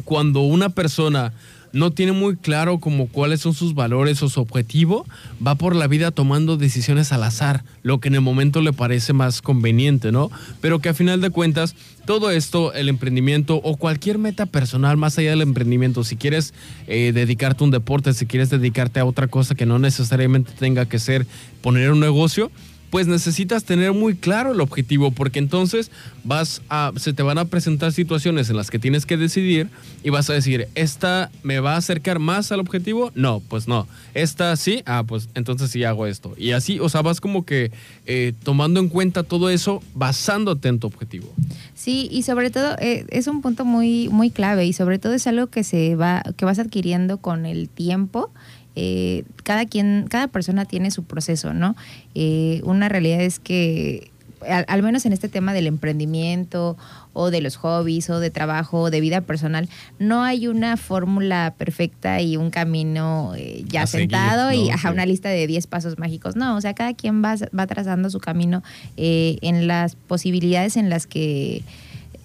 [0.05, 1.33] cuando una persona
[1.75, 5.05] no tiene muy claro como cuáles son sus valores o su objetivo,
[5.45, 9.13] va por la vida tomando decisiones al azar, lo que en el momento le parece
[9.13, 10.31] más conveniente, ¿no?
[10.61, 11.75] Pero que a final de cuentas,
[12.07, 16.55] todo esto, el emprendimiento o cualquier meta personal más allá del emprendimiento, si quieres
[16.87, 20.87] eh, dedicarte a un deporte, si quieres dedicarte a otra cosa que no necesariamente tenga
[20.87, 21.27] que ser
[21.61, 22.53] poner un negocio,
[22.95, 25.91] pues necesitas tener muy claro el objetivo, porque entonces
[26.23, 29.69] vas a, se te van a presentar situaciones en las que tienes que decidir
[30.05, 33.11] y vas a decir, ¿esta me va a acercar más al objetivo?
[33.17, 33.89] No, pues no.
[34.15, 34.85] ¿Esta sí?
[34.87, 36.35] Ah, pues entonces sí hago esto.
[36.39, 37.73] Y así, o sea, vas como que
[38.07, 41.35] eh, tomando en cuenta todo eso, basándote en tu objetivo.
[41.75, 45.27] Sí, y sobre todo eh, es un punto muy, muy clave y sobre todo es
[45.27, 48.31] algo que se va, que vas adquiriendo con el tiempo
[48.77, 51.77] eh, cada quien, cada persona tiene su proceso, ¿no?
[52.15, 54.11] Eh, una realidad es que
[54.47, 56.77] al, menos en este tema del emprendimiento
[57.15, 61.55] o de los hobbies o de trabajo o de vida personal, no hay una fórmula
[61.57, 66.37] perfecta y un camino eh, ya sentado y una lista de 10 pasos mágicos.
[66.37, 68.63] No, o sea, cada quien va, va trazando su camino
[68.97, 71.63] en las posibilidades en las que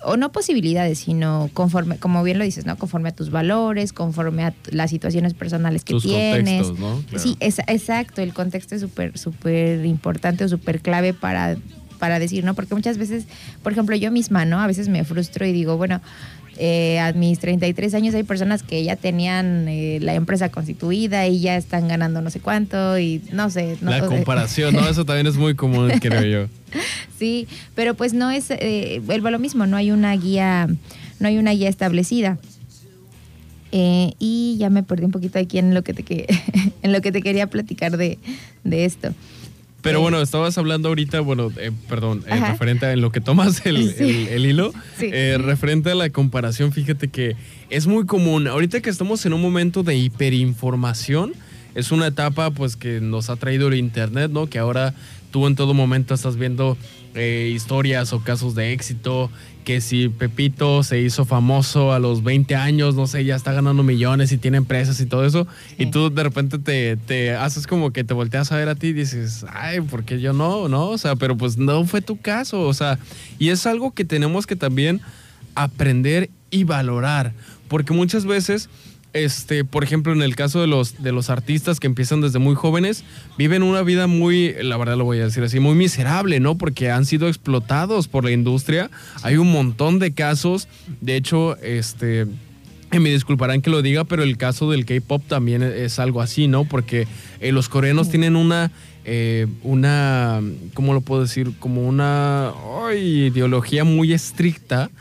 [0.04, 2.78] o no posibilidades, sino conforme, como bien lo dices, ¿no?
[2.78, 6.72] Conforme a tus valores, conforme a las situaciones personales que tienes.
[6.80, 7.04] ¿no?
[7.18, 11.58] Sí, es, exacto, el contexto es súper, súper importante o súper clave para,
[12.00, 12.54] para decir, ¿no?
[12.54, 13.26] Porque muchas veces,
[13.62, 14.60] por ejemplo, yo misma, ¿no?
[14.60, 16.02] A veces me frustro y digo, bueno,
[16.62, 21.40] eh, a mis 33 años hay personas que ya tenían eh, la empresa constituida y
[21.40, 23.78] ya están ganando no sé cuánto y no sé.
[23.82, 24.86] la comparación, ¿no?
[24.90, 26.50] Eso también es muy común, creo yo.
[27.18, 30.70] Sí, pero pues no es, eh, vuelvo a lo mismo, no hay una guía,
[31.20, 32.38] no hay una guía establecida.
[33.72, 36.28] Eh, y ya me perdí un poquito aquí en lo que te,
[36.82, 38.18] en lo que te quería platicar de,
[38.64, 39.14] de esto.
[39.82, 43.66] Pero bueno, estabas hablando ahorita, bueno, eh, perdón, eh, referente a en lo que tomas
[43.66, 43.78] el,
[44.46, 47.36] hilo, eh, referente a la comparación, fíjate que
[47.70, 48.48] es muy común.
[48.48, 51.34] Ahorita que estamos en un momento de hiperinformación,
[51.76, 54.48] es una etapa pues que nos ha traído el internet, ¿no?
[54.48, 54.94] Que ahora
[55.32, 56.78] tú en todo momento estás viendo
[57.16, 59.30] historias o casos de éxito,
[59.64, 63.84] que si Pepito se hizo famoso a los 20 años, no sé, ya está ganando
[63.84, 67.92] millones y tiene empresas y todo eso, y tú de repente te, te, haces como
[67.92, 70.70] que te volteas a ver a ti y dices, ay, ¿por qué yo no?
[70.70, 70.88] ¿No?
[70.90, 73.00] O sea, pero pues no fue tu caso, o sea,
[73.38, 75.02] y es algo que tenemos que también
[75.56, 77.34] aprender y valorar,
[77.68, 78.70] porque muchas veces
[79.14, 82.56] este, por ejemplo, en el caso de los, de los artistas que empiezan desde muy
[82.56, 83.04] jóvenes,
[83.38, 86.58] viven una vida muy, la verdad lo voy a decir así, muy miserable, ¿no?
[86.58, 88.92] Porque han sido explotados por la industria.
[89.24, 90.68] Hay un montón de casos.
[91.02, 92.28] De hecho, este,
[92.92, 96.66] me disculparán que lo diga, pero el caso del K-pop también es algo así, ¿no?
[96.66, 97.08] Porque
[97.40, 98.72] eh, los coreanos tienen una,
[99.06, 100.42] eh, una,
[100.74, 101.52] ¿cómo lo puedo decir?
[101.60, 102.54] Como una
[102.96, 104.92] ideología muy estricta.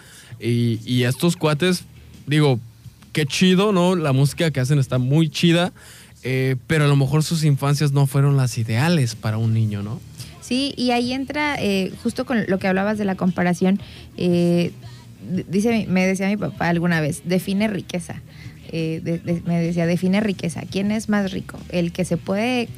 [0.41, 1.85] Y, y estos cuates,
[2.27, 2.61] digo,
[3.19, 3.97] qué chido, ¿no?
[3.97, 5.73] La música que hacen está muy chida,
[6.23, 10.01] eh, pero a lo mejor sus infancias no fueron las ideales para un niño, ¿no?
[10.41, 13.81] Sí, y ahí entra, eh, justo con lo que hablabas de la comparación,
[14.17, 14.71] eh,
[15.49, 18.23] dice, me decía mi papá alguna vez, define riqueza.
[18.71, 20.63] me decía, define riqueza.
[20.71, 21.59] ¿Quién es más rico?
[21.71, 22.69] ¿El que se puede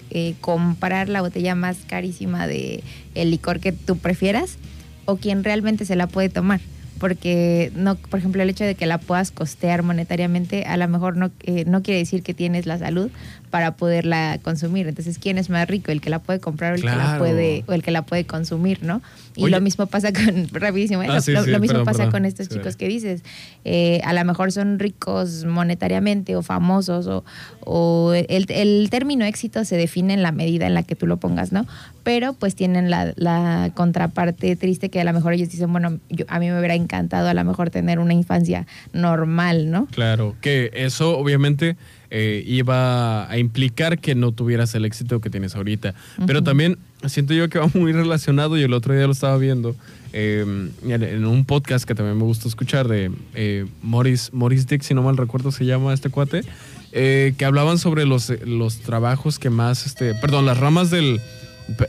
[0.41, 2.83] comprar la botella más carísima de
[3.15, 4.57] el licor que tú prefieras?
[5.05, 6.61] ¿O quien realmente se la puede tomar?
[7.01, 11.17] Porque no, por ejemplo, el hecho de que la puedas costear monetariamente, a lo mejor
[11.17, 13.11] no, eh, no quiere decir que tienes la salud
[13.49, 14.87] para poderla consumir.
[14.87, 15.91] Entonces, ¿quién es más rico?
[15.91, 18.27] ¿El que la puede comprar o el que la puede, o el que la puede
[18.27, 19.01] consumir, no?
[19.35, 21.09] Y lo mismo pasa con, rapidísimo, ¿eh?
[21.11, 23.23] ah, lo, mismo pasa con estos chicos que dices.
[23.65, 27.25] Eh, a lo mejor son ricos monetariamente o famosos o,
[27.61, 31.17] o el, el, término éxito se define en la medida en la que tú lo
[31.17, 31.67] pongas, ¿no?
[32.03, 36.25] Pero pues tienen la, la contraparte triste que a lo mejor ellos dicen, bueno, yo,
[36.29, 39.87] a mí me hubiera encantado a lo mejor tener una infancia normal, ¿no?
[39.87, 41.77] Claro, que eso obviamente
[42.13, 45.95] eh, iba a implicar que no tuvieras el éxito que tienes ahorita.
[46.27, 49.77] Pero también siento yo que va muy relacionado y el otro día lo estaba viendo
[50.13, 54.93] em, en un podcast que también me gusta escuchar de eh, Morris, Morris Dick, si
[54.93, 56.43] no mal recuerdo se llama este cuate,
[56.91, 61.21] eh, que hablaban sobre los, los trabajos que más, este, perdón, las ramas del,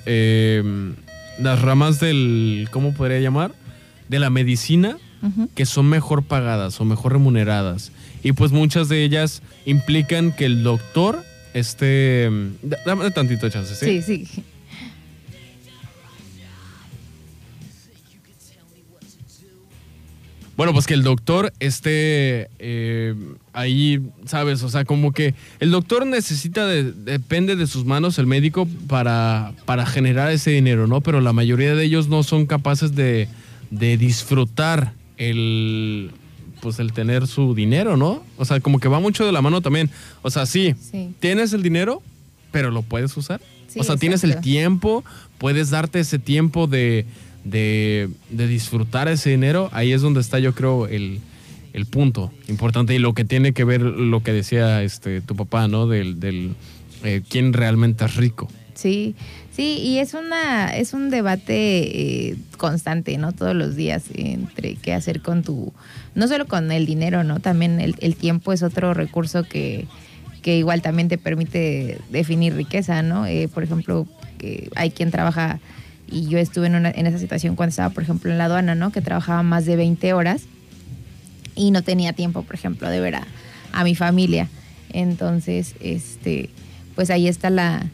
[0.06, 0.96] em,
[1.40, 3.54] las ramas del, ¿cómo podría llamar?
[4.10, 4.98] De la medicina
[5.54, 7.92] que son mejor pagadas o mejor remuneradas.
[8.24, 12.30] Y pues muchas de ellas implican que el doctor esté...
[12.86, 14.02] Dame tantito chance, ¿sí?
[14.02, 14.44] Sí, sí.
[20.58, 23.16] Bueno, pues que el doctor esté eh,
[23.54, 24.62] ahí, ¿sabes?
[24.64, 29.86] O sea, como que el doctor necesita, depende de sus manos el médico para, para
[29.86, 31.02] generar ese dinero, ¿no?
[31.02, 33.28] Pero la mayoría de ellos no son capaces de,
[33.72, 36.12] de disfrutar el,
[36.62, 38.24] pues el tener su dinero, ¿no?
[38.38, 39.90] O sea, como que va mucho de la mano también.
[40.22, 41.10] O sea, sí, Sí.
[41.20, 42.02] tienes el dinero,
[42.52, 43.42] pero lo puedes usar.
[43.68, 45.04] Sí, o sea, tienes el tiempo,
[45.38, 47.06] puedes darte ese tiempo de,
[47.44, 49.70] de, de disfrutar ese dinero.
[49.72, 51.20] Ahí es donde está, yo creo, el,
[51.74, 55.68] el punto importante y lo que tiene que ver lo que decía este tu papá,
[55.68, 55.88] ¿no?
[55.88, 56.56] Del, del
[57.04, 58.48] eh, quién realmente es rico.
[58.74, 59.16] Sí,
[59.52, 63.32] sí, y es una, es un debate eh, constante, ¿no?
[63.32, 65.72] Todos los días entre qué hacer con tu,
[66.16, 67.40] no solo con el dinero, ¿no?
[67.40, 69.86] También el, el tiempo es otro recurso que,
[70.42, 73.28] que igual también te permite definir riqueza, ¿no?
[73.28, 74.08] Eh, por ejemplo,
[74.40, 75.60] que hay quien trabaja,
[76.12, 78.76] y yo estuve en, una, en esa situación cuando estaba, por ejemplo, en la aduana,
[78.76, 78.92] ¿no?
[78.92, 80.44] Que trabajaba más de 20 horas
[81.56, 83.28] y no tenía tiempo, por ejemplo, de ver a,
[83.72, 84.48] a mi familia.
[84.94, 86.50] Entonces, este,
[86.96, 87.86] pues ahí está la,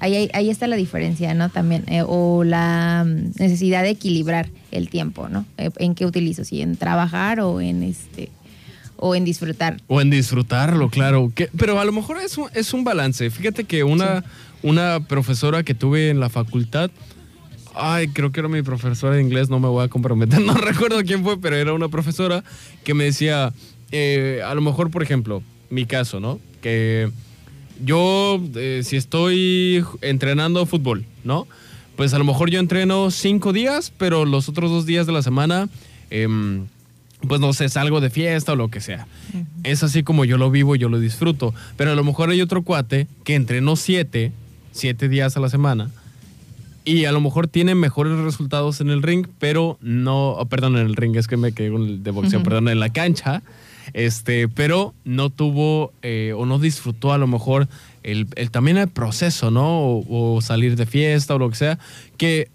[0.00, 1.48] ahí, ahí- está la diferencia, ¿no?
[1.48, 5.44] También, eh, o la mm, necesidad de equilibrar el tiempo, ¿no?
[5.58, 6.44] Eh, ¿En qué utilizo?
[6.44, 8.28] Si en trabajar o en este,
[8.96, 9.78] o en disfrutar.
[9.88, 11.32] O en disfrutarlo, claro.
[11.34, 13.30] Que, pero a lo mejor es un, es un balance.
[13.30, 14.24] Fíjate que una,
[14.62, 16.90] una profesora que tuve en la facultad,
[17.74, 21.02] ay, creo que era mi profesora de inglés, no me voy a comprometer, no recuerdo
[21.04, 22.44] quién fue, pero era una profesora
[22.84, 23.52] que me decía,
[23.90, 26.40] eh, a lo mejor, por ejemplo, mi caso, ¿no?
[26.60, 27.10] Que
[27.84, 31.46] yo, eh, si estoy entrenando fútbol, ¿no?
[31.96, 35.22] Pues a lo mejor yo entreno cinco días, pero los otros dos días de la
[35.22, 35.68] semana,
[36.10, 36.66] em,
[37.28, 39.06] pues no sé, salgo de fiesta o lo que sea.
[39.62, 41.54] Es así como yo lo vivo, yo lo disfruto.
[41.76, 44.32] Pero a lo mejor hay otro cuate que entrenó siete,
[44.72, 45.90] siete días a la semana.
[46.84, 50.86] Y a lo mejor tiene mejores resultados en el ring, pero no, oh, perdón, en
[50.86, 53.42] el ring, es que me quedé con el de boxeo, perdón, en la cancha,
[53.94, 57.68] este, pero no tuvo eh, o no disfrutó a lo mejor
[58.02, 59.80] el, el- también el proceso, ¿no?
[59.80, 61.78] O, o salir de fiesta o lo que sea,
[62.16, 62.48] que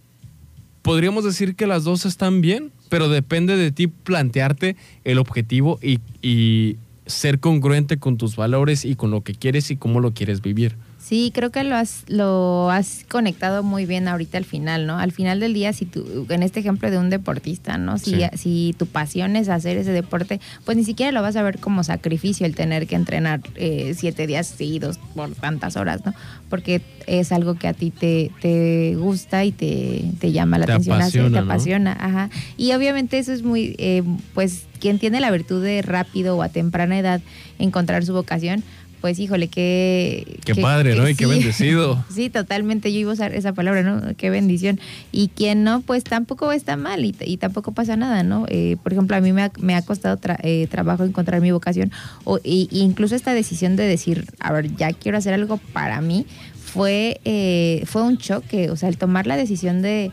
[0.81, 5.99] podríamos decir que las dos están bien, pero depende de ti plantearte el objetivo y,
[6.21, 10.41] y ser congruente con tus valores y con lo que quieres y cómo lo quieres
[10.41, 10.75] vivir.
[11.07, 14.97] Sí, creo que lo has, lo has conectado muy bien ahorita al final, ¿no?
[14.99, 17.97] Al final del día, si tú, en este ejemplo de un deportista, ¿no?
[17.97, 18.23] Si, Sí.
[18.35, 21.85] si tu pasión es hacer ese deporte, pues ni siquiera lo vas a ver como
[21.85, 26.13] sacrificio el tener que entrenar eh, siete días seguidos por tantas horas, ¿no?
[26.49, 30.71] Porque es algo que a ti te, te gusta y te, te llama la Te
[30.73, 31.51] atención, apasiona, te ¿no?
[31.51, 32.29] apasiona, ajá.
[32.57, 36.49] Y obviamente eso es muy, eh, pues, quien tiene la virtud de rápido o a
[36.49, 37.21] temprana edad
[37.59, 38.61] encontrar su vocación,
[39.07, 40.37] pues híjole, qué...
[40.43, 41.07] Qué padre, ¿no?
[41.07, 42.03] Y qué bendecido.
[42.13, 44.01] Sí, totalmente, yo iba a usar esa palabra, ¿no?
[44.17, 44.81] Qué bendición.
[45.13, 48.45] Y quien no, pues tampoco está mal y, y tampoco pasa nada, ¿no?
[48.49, 51.51] Eh, por ejemplo, a mí me ha, me ha costado tra- eh, trabajo encontrar mi
[51.51, 51.89] vocación
[52.25, 56.25] o, y incluso esta decisión de decir, a ver, ya quiero hacer algo para mí,
[56.65, 60.11] fue, eh, fue un choque, o sea, el tomar la decisión de,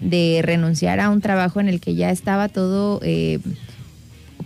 [0.00, 3.00] de renunciar a un trabajo en el que ya estaba todo...
[3.02, 3.38] eh,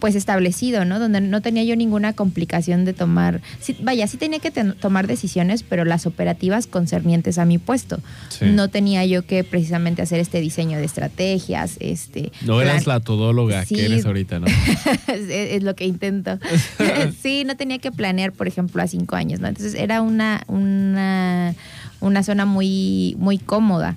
[0.01, 0.99] pues establecido, ¿no?
[0.99, 5.07] Donde no tenía yo ninguna complicación de tomar, sí, vaya, sí tenía que ten- tomar
[5.07, 8.01] decisiones, pero las operativas concernientes a mi puesto.
[8.29, 8.47] Sí.
[8.47, 12.33] No tenía yo que precisamente hacer este diseño de estrategias, este...
[12.45, 13.77] No eras plan- la todóloga Sí.
[13.77, 14.47] que eres ahorita, ¿no?
[15.09, 16.39] es, es lo que intento.
[17.23, 19.49] sí, no tenía que planear, por ejemplo, a cinco años, ¿no?
[19.49, 21.55] Entonces era una, una,
[22.01, 23.97] una zona muy, muy cómoda.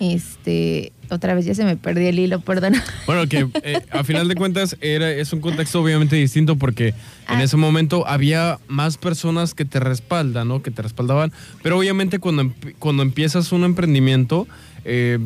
[0.00, 2.74] Este, otra vez ya se me perdió el hilo, perdón.
[3.06, 6.94] Bueno, que eh, a final de cuentas era, es un contexto obviamente distinto porque en
[7.26, 7.42] Ah.
[7.42, 10.62] ese momento había más personas que te respaldan, ¿no?
[10.62, 11.32] Que te respaldaban.
[11.62, 14.46] Pero obviamente cuando, emp- cuando empiezas un emprendimiento,
[14.84, 15.18] eh,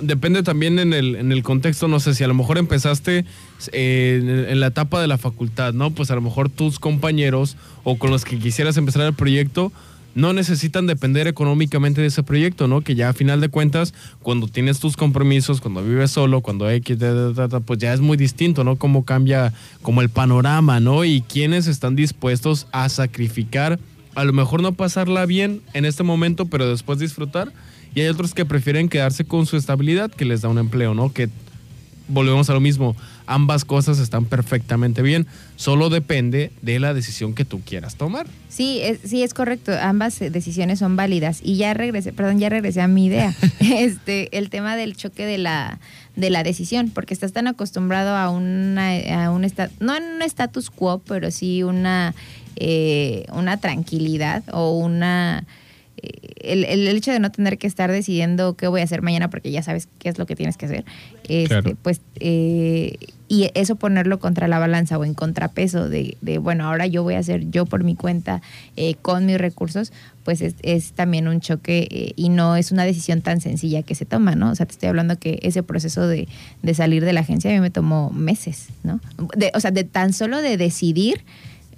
[0.00, 3.24] depende también en el, en el contexto, no sé si a lo mejor empezaste
[3.72, 5.90] eh, en la etapa de la facultad, ¿no?
[5.90, 9.72] Pues a lo mejor tus compañeros o con los que quisieras empezar el proyecto
[10.14, 12.80] no necesitan depender económicamente de ese proyecto, ¿no?
[12.80, 17.60] Que ya a final de cuentas, cuando tienes tus compromisos, cuando vives solo, cuando ta,
[17.60, 18.76] pues ya es muy distinto, ¿no?
[18.76, 21.04] Cómo cambia como el panorama, ¿no?
[21.04, 23.78] Y quiénes están dispuestos a sacrificar,
[24.14, 27.52] a lo mejor no pasarla bien en este momento, pero después disfrutar.
[27.94, 31.12] Y hay otros que prefieren quedarse con su estabilidad, que les da un empleo, ¿no?
[31.12, 31.28] Que
[32.08, 32.96] volvemos a lo mismo,
[33.30, 38.26] ambas cosas están perfectamente bien, solo depende de la decisión que tú quieras tomar.
[38.48, 39.72] Sí, es, sí, es correcto.
[39.80, 41.40] Ambas decisiones son válidas.
[41.42, 43.34] Y ya regresé, perdón, ya regresé a mi idea.
[43.60, 45.78] este, el tema del choque de la,
[46.16, 49.46] de la decisión, porque estás tan acostumbrado a una, a un
[49.78, 52.14] no en un status quo, pero sí una,
[52.56, 55.44] eh, una tranquilidad o una
[56.42, 59.50] el, el hecho de no tener que estar decidiendo qué voy a hacer mañana porque
[59.50, 60.84] ya sabes qué es lo que tienes que hacer,
[61.28, 61.76] este, Claro.
[61.82, 62.96] pues, eh,
[63.28, 67.14] y eso ponerlo contra la balanza o en contrapeso de, de, bueno, ahora yo voy
[67.14, 68.42] a hacer yo por mi cuenta
[68.76, 69.92] eh, con mis recursos,
[70.24, 73.94] pues es, es también un choque eh, y no es una decisión tan sencilla que
[73.94, 74.50] se toma, ¿no?
[74.50, 76.26] O sea, te estoy hablando que ese proceso de,
[76.62, 78.98] de salir de la agencia a mí me tomó meses, ¿no?
[79.36, 81.22] De- o sea, de tan solo de decidir,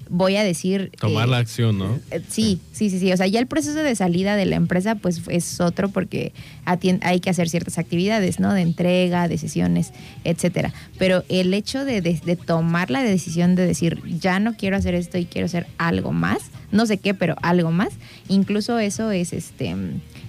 [0.09, 0.91] voy a decir...
[0.99, 1.99] Tomar eh, la acción, ¿no?
[2.11, 3.13] eh, Sí, sí, sí, sí.
[3.13, 6.33] O sea, ya el proceso de salida de la empresa, pues es otro porque
[6.65, 8.53] hay que hacer ciertas actividades, ¿no?
[8.55, 9.93] De entrega, de sesiones,
[10.25, 10.73] etcétera.
[10.99, 14.95] Pero el hecho de, de- de tomar la decisión de decir, ya no quiero hacer
[14.95, 16.39] esto y quiero hacer algo más,
[16.71, 17.91] no sé qué, pero algo más,
[18.29, 19.75] incluso eso es este.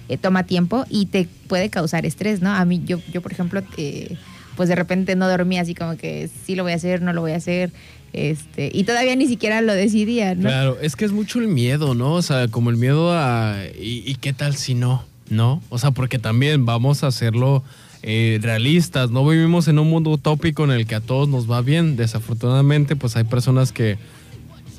[0.08, 2.50] eh, toma tiempo y te puede causar estrés, ¿no?
[2.52, 4.16] A mí, yo, yo por ejemplo, eh,
[4.56, 7.20] pues de repente no dormía así como que sí lo voy a hacer, no lo
[7.22, 7.72] voy a hacer.
[8.14, 10.42] Este, y todavía ni siquiera lo decidía, ¿no?
[10.42, 12.14] Claro, es que es mucho el miedo, ¿no?
[12.14, 13.58] O sea, como el miedo a...
[13.76, 15.04] ¿Y, qué tal si no?
[15.30, 15.60] ¿No?
[15.68, 17.64] O sea, porque también vamos a hacerlo
[18.04, 19.10] eh, realistas.
[19.10, 21.96] No vivimos en un mundo utópico en el que a todos nos va bien.
[21.96, 23.98] Desafortunadamente, pues hay personas que,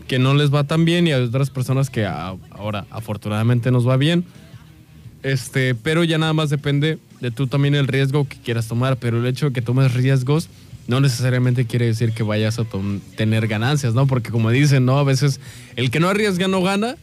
[0.07, 3.97] que no les va tan bien y hay otras personas que ahora afortunadamente nos va
[3.97, 4.23] bien.
[5.23, 8.95] Este, pero ya nada más depende de tú también el riesgo que quieras tomar.
[8.95, 10.47] Pero el hecho de que tomes riesgos
[10.87, 12.65] no necesariamente quiere decir que vayas a
[13.15, 14.07] tener ganancias, ¿no?
[14.07, 14.97] Porque como dicen, ¿no?
[14.99, 15.39] A veces
[15.75, 16.95] el que no arriesga no gana,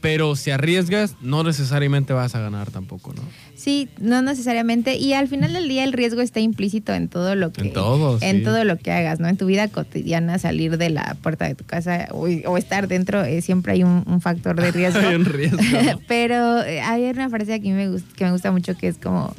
[0.00, 3.22] pero si arriesgas, no necesariamente vas a ganar tampoco, ¿no?
[3.56, 4.96] Sí, no necesariamente.
[4.96, 8.18] Y al final del día el riesgo está implícito en todo lo que En todo,
[8.20, 8.44] en sí.
[8.44, 9.28] todo lo que hagas, ¿no?
[9.28, 13.24] En tu vida cotidiana, salir de la puerta de tu casa o, o estar dentro,
[13.24, 15.00] eh, siempre hay un, un factor de riesgo.
[15.06, 16.00] Hay un riesgo, ¿no?
[16.08, 19.34] Pero eh, hay una frase que me gusta, que me gusta mucho que es como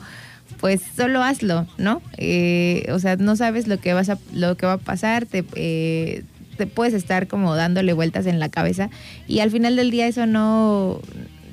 [0.60, 2.02] pues solo hazlo, ¿no?
[2.18, 5.46] Eh, o sea, no sabes lo que vas a, lo que va a pasar, te,
[5.56, 6.24] eh,
[6.58, 8.90] te puedes estar como dándole vueltas en la cabeza
[9.28, 11.00] y al final del día eso no,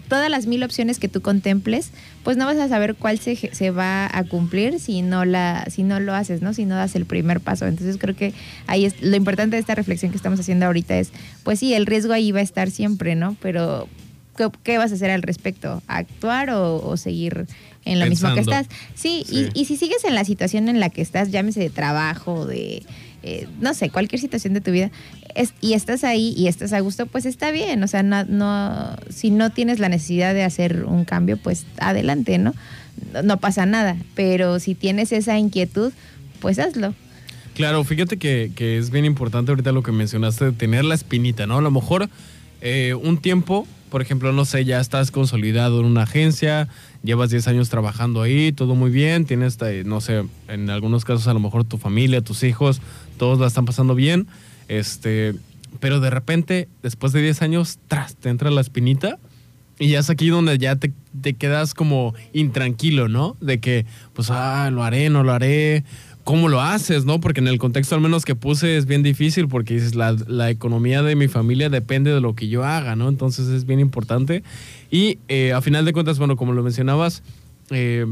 [0.09, 1.90] todas las mil opciones que tú contemples,
[2.22, 5.82] pues no vas a saber cuál se, se va a cumplir si no la, si
[5.82, 6.55] no lo haces, ¿no?
[6.55, 7.66] Si no das el primer paso.
[7.66, 8.32] Entonces creo que
[8.66, 11.11] ahí es lo importante de esta reflexión que estamos haciendo ahorita es,
[11.42, 13.36] pues sí, el riesgo ahí va a estar siempre, ¿no?
[13.40, 13.88] Pero
[14.37, 15.82] ¿qué, qué vas a hacer al respecto?
[15.87, 17.47] ¿Actuar o, o seguir
[17.85, 18.66] en lo mismo que estás?
[18.95, 19.49] Sí, Sí.
[19.55, 22.82] Y, y si sigues en la situación en la que estás, llámese de trabajo, de,
[23.22, 24.91] eh, no sé, cualquier situación de tu vida,
[25.35, 27.82] es- y estás ahí y estás a gusto, pues está bien.
[27.82, 32.39] O sea, no, no, si no tienes la necesidad de hacer un cambio, pues adelante,
[32.39, 32.55] ¿no?
[33.12, 33.97] No, no pasa nada.
[34.14, 35.93] Pero si tienes esa inquietud,
[36.41, 36.95] pues hazlo.
[37.55, 41.47] Claro, fíjate que, que es bien importante ahorita lo que mencionaste de tener la espinita,
[41.47, 41.59] ¿no?
[41.59, 42.09] A lo mejor
[42.61, 46.66] eh, un tiempo, por ejemplo, no sé, ya estás consolidado en una agencia,
[47.05, 51.28] llevas 10 años trabajando ahí, todo muy bien, tienes, eh, no sé, en algunos casos
[51.28, 52.82] a lo mejor tu familia, tus hijos,
[53.18, 54.26] todos la están pasando bien,
[54.66, 55.36] este,
[55.78, 59.20] pero de repente, después de 10 años, tras, te entra la espinita
[59.78, 60.92] y ya es aquí donde ya te,
[61.22, 63.36] te quedas como intranquilo, ¿no?
[63.40, 65.84] De que, pues, ah, lo haré, no lo haré.
[66.25, 67.20] ¿Cómo lo haces, no?
[67.20, 70.49] Porque en el contexto al menos que puse es bien difícil porque dices, la, la
[70.51, 73.11] economía de mi familia depende de lo que yo haga, ¿no?
[73.11, 74.43] Entonces es bien importante.
[74.91, 77.22] Y eh, a final de cuentas, bueno, como lo mencionabas,
[77.70, 78.07] eh,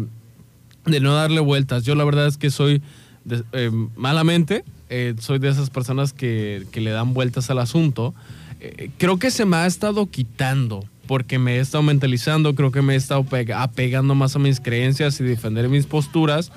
[0.85, 1.85] de no darle vueltas.
[1.85, 2.83] Yo la verdad es que soy,
[3.25, 8.15] de- eh, malamente, eh, soy de esas personas que, que le dan vueltas al asunto.
[8.61, 12.83] Eh, creo que se me ha estado quitando porque me he estado mentalizando, creo que
[12.83, 16.53] me he estado pega- apegando más a mis creencias y defender mis posturas.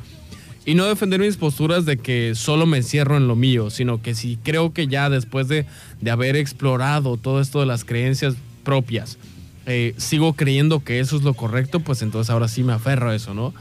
[0.65, 4.15] Y no defender mis posturas de que solo me encierro en lo mío, sino que
[4.15, 5.65] si creo que ya después de,
[6.01, 9.19] de haber explorado todo esto de las creencias propias,
[9.67, 13.15] eh, sigo creyendo que eso es lo correcto, pues entonces ahora sí me aferro a
[13.15, 13.51] eso, ¿no?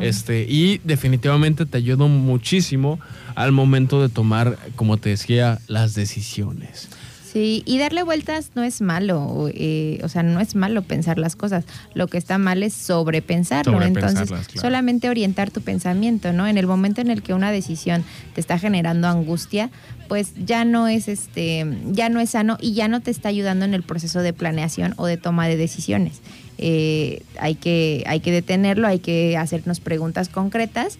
[0.00, 3.00] este, y definitivamente te ayuda muchísimo
[3.34, 6.90] al momento de tomar, como te decía, las decisiones.
[7.34, 11.34] Sí, y darle vueltas no es malo, eh, o sea, no es malo pensar las
[11.34, 11.64] cosas.
[11.92, 13.72] Lo que está mal es sobrepensarlo.
[13.72, 14.60] Sobrepensarlas, Entonces, claro.
[14.60, 16.46] solamente orientar tu pensamiento, ¿no?
[16.46, 18.04] En el momento en el que una decisión
[18.36, 19.70] te está generando angustia,
[20.06, 23.64] pues ya no es este, ya no es sano y ya no te está ayudando
[23.64, 26.20] en el proceso de planeación o de toma de decisiones.
[26.58, 30.98] Eh, hay que, hay que detenerlo, hay que hacernos preguntas concretas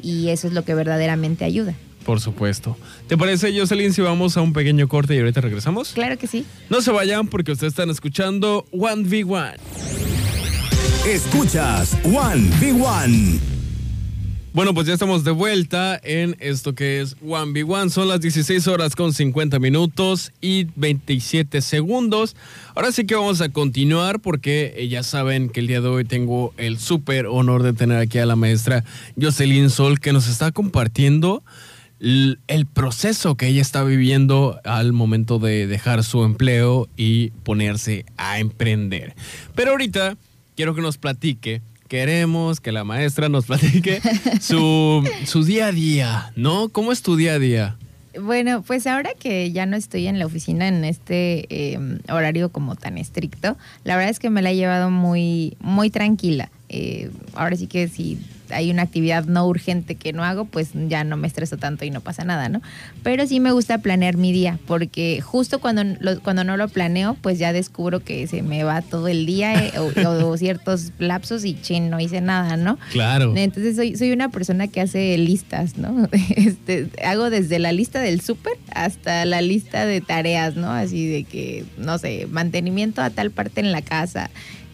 [0.00, 1.74] y eso es lo que verdaderamente ayuda.
[2.04, 2.76] Por supuesto.
[3.08, 5.92] ¿Te parece, Jocelyn, si vamos a un pequeño corte y ahorita regresamos?
[5.92, 6.44] Claro que sí.
[6.68, 9.56] No se vayan porque ustedes están escuchando One v One.
[11.06, 13.54] Escuchas One v One.
[14.54, 17.90] Bueno, pues ya estamos de vuelta en esto que es One v One.
[17.90, 22.36] Son las 16 horas con 50 minutos y 27 segundos.
[22.76, 26.04] Ahora sí que vamos a continuar porque eh, ya saben que el día de hoy
[26.04, 28.84] tengo el súper honor de tener aquí a la maestra
[29.20, 31.42] Jocelyn Sol que nos está compartiendo
[32.00, 38.38] el proceso que ella está viviendo al momento de dejar su empleo y ponerse a
[38.38, 39.14] emprender.
[39.54, 40.16] Pero ahorita
[40.56, 41.62] quiero que nos platique.
[41.88, 44.00] Queremos que la maestra nos platique
[44.40, 46.68] su, su día a día, ¿no?
[46.70, 47.76] ¿Cómo es tu día a día?
[48.20, 51.78] Bueno, pues ahora que ya no estoy en la oficina en este eh,
[52.08, 56.50] horario como tan estricto, la verdad es que me la he llevado muy, muy tranquila.
[56.68, 58.18] Eh, ahora sí que si
[58.50, 61.90] hay una actividad no urgente que no hago, pues ya no me estreso tanto y
[61.90, 62.60] no pasa nada, ¿no?
[63.02, 67.16] Pero sí me gusta planear mi día, porque justo cuando, lo- cuando no lo planeo,
[67.20, 71.44] pues ya descubro que se me va todo el día eh, o, o ciertos lapsos
[71.44, 72.78] y chin, no hice nada, ¿no?
[72.92, 73.34] Claro.
[73.36, 76.08] Entonces soy, soy una persona que hace listas, ¿no?
[76.36, 80.70] Este, hago desde la lista del súper hasta la lista de tareas, ¿no?
[80.70, 84.30] Así de que, no sé, mantenimiento a tal parte en la casa.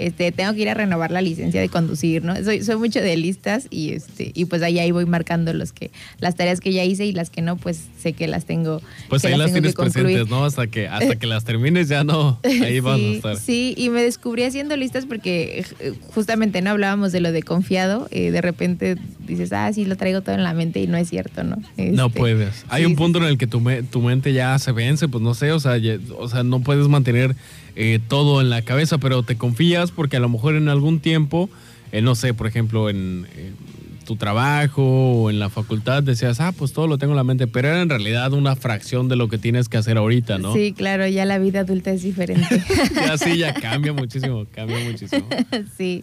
[0.06, 2.34] Este, tengo que ir a renovar la licencia de conducir, ¿no?
[2.42, 5.90] Soy, soy mucho de listas y este, y pues ahí, ahí voy marcando los que,
[6.18, 8.80] las tareas que ya hice y las que no, pues sé que las tengo.
[9.08, 10.44] Pues que ahí las tienes presentes, ¿no?
[10.44, 13.36] Hasta que, hasta que las termines ya no, ahí van a sí, estar.
[13.36, 18.08] Sí, y me descubrí haciendo listas porque eh, justamente no hablábamos de lo de confiado.
[18.10, 18.96] eh, de repente
[19.26, 21.56] dices, ah, sí, lo traigo todo en la mente y no es cierto, ¿no?
[21.76, 22.64] No Este, puedes.
[22.68, 25.08] Hay sí, un sí, punto en el que tu, me- tu mente ya se vence,
[25.08, 27.36] pues no sé, o sea, ya- o sea no puedes mantener
[27.82, 31.48] eh, todo en la cabeza, pero te confías porque a lo mejor en algún tiempo,
[31.92, 33.26] eh, no sé, por ejemplo, en,
[34.10, 34.82] tu trabajo
[35.22, 37.80] o en la facultad decías, ah, pues todo lo tengo en la mente, pero era
[37.80, 40.52] en realidad una fracción de lo que tienes que hacer ahorita, ¿no?
[40.52, 42.60] Sí, claro, ya la vida adulta es diferente.
[42.96, 45.24] Ya sí, ya cambia muchísimo, cambia muchísimo.
[45.78, 46.02] sí,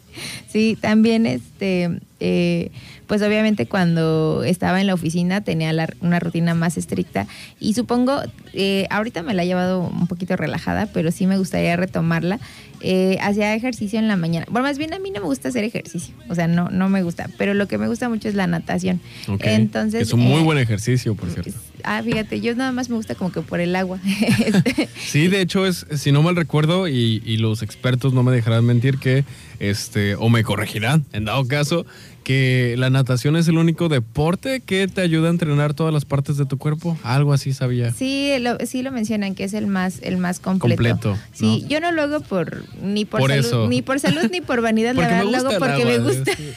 [0.50, 2.72] sí, también este, eh,
[3.08, 7.28] pues obviamente cuando estaba en la oficina tenía la- una rutina más estricta
[7.60, 8.22] y supongo,
[8.54, 12.40] eh, ahorita me la he llevado un poquito relajada, pero sí me gustaría retomarla.
[12.82, 14.46] Eh, hacía ejercicio en la mañana.
[14.50, 17.02] Bueno, más bien a mí no me gusta hacer ejercicio, o sea, no, no me
[17.04, 19.00] gusta, pero lo que me gusta mucho es la natación.
[19.40, 21.54] Entonces, es un muy eh, buen ejercicio, por cierto.
[21.90, 24.00] Ah, fíjate, yo nada más me gusta como que por el agua.
[24.46, 28.32] Este, Sí, de hecho es, si no mal recuerdo, y, y los expertos no me
[28.34, 29.24] dejarán mentir que,
[29.60, 31.86] este, o me corregirán, en dado caso,
[32.26, 36.36] que la natación es el único deporte que te ayuda a entrenar todas las partes
[36.36, 36.98] de tu cuerpo.
[37.04, 37.94] Algo así sabía.
[37.94, 40.76] Sí, lo, sí lo mencionan que es el más el más completo.
[40.76, 41.70] Completo, Sí, ¿no?
[41.70, 43.68] yo no lo hago por ni por, Por salud, eso.
[43.70, 46.36] ni por salud ni por vanidad, la Porque me verdad, lo hago porque me gusta.
[46.36, 46.44] sí.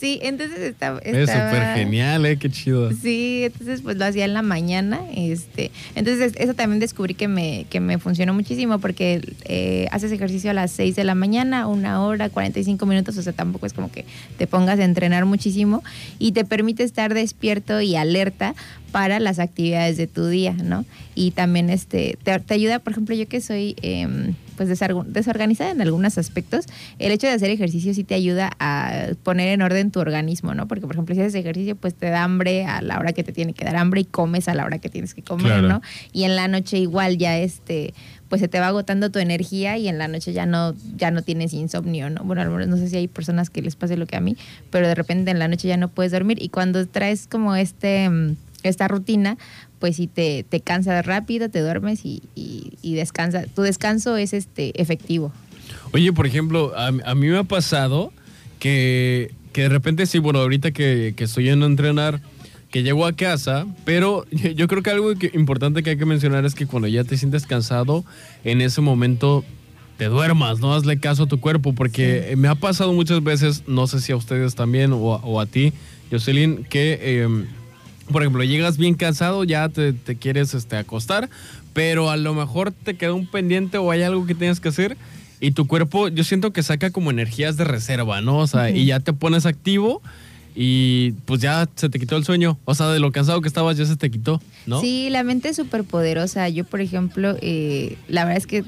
[0.00, 2.38] Sí, entonces está, Es estaba- súper genial, ¿eh?
[2.38, 2.90] Qué chido.
[2.92, 7.66] Sí, entonces pues lo hacía en la mañana, este, entonces eso también descubrí que me,
[7.68, 12.02] que me funcionó muchísimo porque eh, haces ejercicio a las 6 de la mañana, una
[12.02, 14.06] hora, 45 minutos, o sea, tampoco es como que
[14.38, 15.82] te pongas a entrenar muchísimo
[16.18, 18.54] y te permite estar despierto y alerta
[18.92, 20.84] para las actividades de tu día, ¿no?
[21.14, 24.68] Y también este, te, te ayuda, por ejemplo, yo que soy em, pues
[25.06, 26.66] desorganizada en algunos aspectos,
[26.98, 30.68] el hecho de hacer ejercicio sí te ayuda a poner en orden tu organismo, ¿no?
[30.68, 33.32] Porque, por ejemplo, si haces ejercicio, pues te da hambre a la hora que te
[33.32, 35.68] tiene que dar hambre y comes a la hora que tienes que comer, Claro.
[35.68, 35.82] ¿no?
[36.12, 37.94] Y en la noche igual ya este
[38.28, 41.22] pues se te va agotando tu energía y en la noche ya no ya no
[41.22, 42.22] tienes insomnio, ¿no?
[42.22, 44.36] Bueno, al menos no sé si hay personas que les pase lo que a mí,
[44.70, 48.08] pero de repente en la noche ya no puedes dormir y cuando traes como este
[48.08, 49.36] mm, esta rutina,
[49.78, 53.46] pues sí te, te cansas rápido, te duermes y, y, y descansas.
[53.54, 55.32] Tu descanso es este efectivo.
[55.92, 58.12] Oye, por ejemplo, a, a mí me ha pasado
[58.58, 62.20] que, que de repente sí, bueno, ahorita que, que estoy yendo a entrenar,
[62.70, 66.44] que llego a casa, pero yo creo que algo que- importante que hay que mencionar
[66.44, 68.04] es que cuando ya te sientes cansado,
[68.44, 69.44] en ese momento
[69.96, 73.86] te duermas, no hazle caso a tu cuerpo, porque me ha pasado muchas veces, no
[73.86, 75.72] sé si a ustedes también o, a- o a ti,
[76.10, 77.22] Jocelyn, que...
[77.22, 77.46] em,
[78.12, 81.28] por ejemplo, llegas bien cansado, ya te, te quieres este, acostar,
[81.72, 84.96] pero a lo mejor te queda un pendiente o hay algo que tienes que hacer
[85.40, 88.38] y tu cuerpo, yo siento que saca como energías de reserva, ¿no?
[88.38, 90.02] O sea, y ya te pones activo
[90.54, 92.58] y pues ya se te quitó el sueño.
[92.66, 94.82] O sea, de lo cansado que estabas ya se te quitó, ¿no?
[94.82, 96.46] Sí, la mente es súper poderosa.
[96.50, 98.64] Yo, por ejemplo, eh, la verdad es que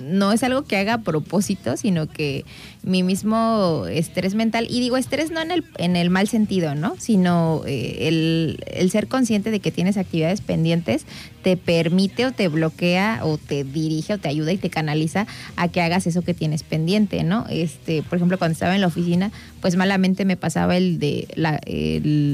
[0.00, 2.44] no es algo que haga a propósito, sino que
[2.82, 6.94] mi mismo estrés mental, y digo estrés no en el, en el mal sentido, ¿no?
[6.98, 11.04] Sino eh, el, el ser consciente de que tienes actividades pendientes
[11.42, 15.26] te permite o te bloquea o te dirige o te ayuda y te canaliza
[15.56, 17.46] a que hagas eso que tienes pendiente, ¿no?
[17.48, 19.30] Este, por ejemplo, cuando estaba en la oficina,
[19.60, 21.60] pues malamente me pasaba el de la,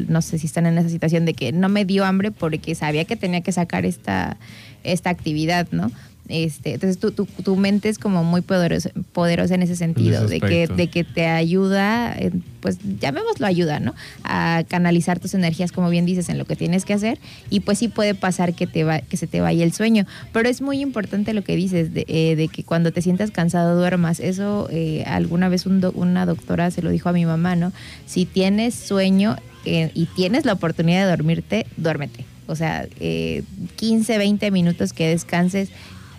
[0.09, 3.05] no sé si están en esa situación de que no me dio hambre porque sabía
[3.05, 4.37] que tenía que sacar esta,
[4.85, 5.91] esta actividad, ¿no?
[6.29, 10.35] Este, entonces tu, tu, tu mente es como muy poderosa, poderosa en ese sentido, ese
[10.35, 13.95] de que, de que te ayuda, eh, pues llamémoslo ayuda, ¿no?
[14.25, 17.19] A canalizar tus energías, como bien dices, en lo que tienes que hacer.
[17.49, 20.05] Y pues sí puede pasar que, te va, que se te vaya el sueño.
[20.33, 23.77] Pero es muy importante lo que dices, de, eh, de que cuando te sientas cansado
[23.77, 24.19] duermas.
[24.19, 27.73] Eso eh, alguna vez un do- una doctora se lo dijo a mi mamá, ¿no?
[28.07, 32.25] Si tienes sueño eh, y tienes la oportunidad de dormirte, duérmete.
[32.49, 33.43] O sea, eh,
[33.77, 35.69] 15, 20 minutos que descanses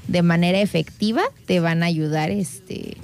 [0.08, 2.98] de manera efectiva te van a ayudar este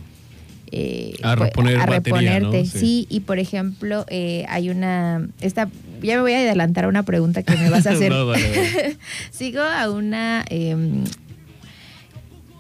[0.76, 2.52] eh, A pues, reponer a batería, ¿no?
[2.52, 2.66] reponerte.
[2.66, 2.80] Sí.
[2.80, 3.08] Sí.
[3.10, 5.70] y por ejemplo, eh, hay una, esta,
[6.02, 8.12] ya me voy a adelantar a una pregunta que me vas a hacer.
[8.12, 8.34] No.
[9.32, 10.76] Sigo a una, eh,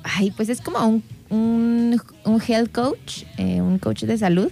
[0.04, 4.52] ay, pues es como un, un, un health coach, eh, un coach de salud,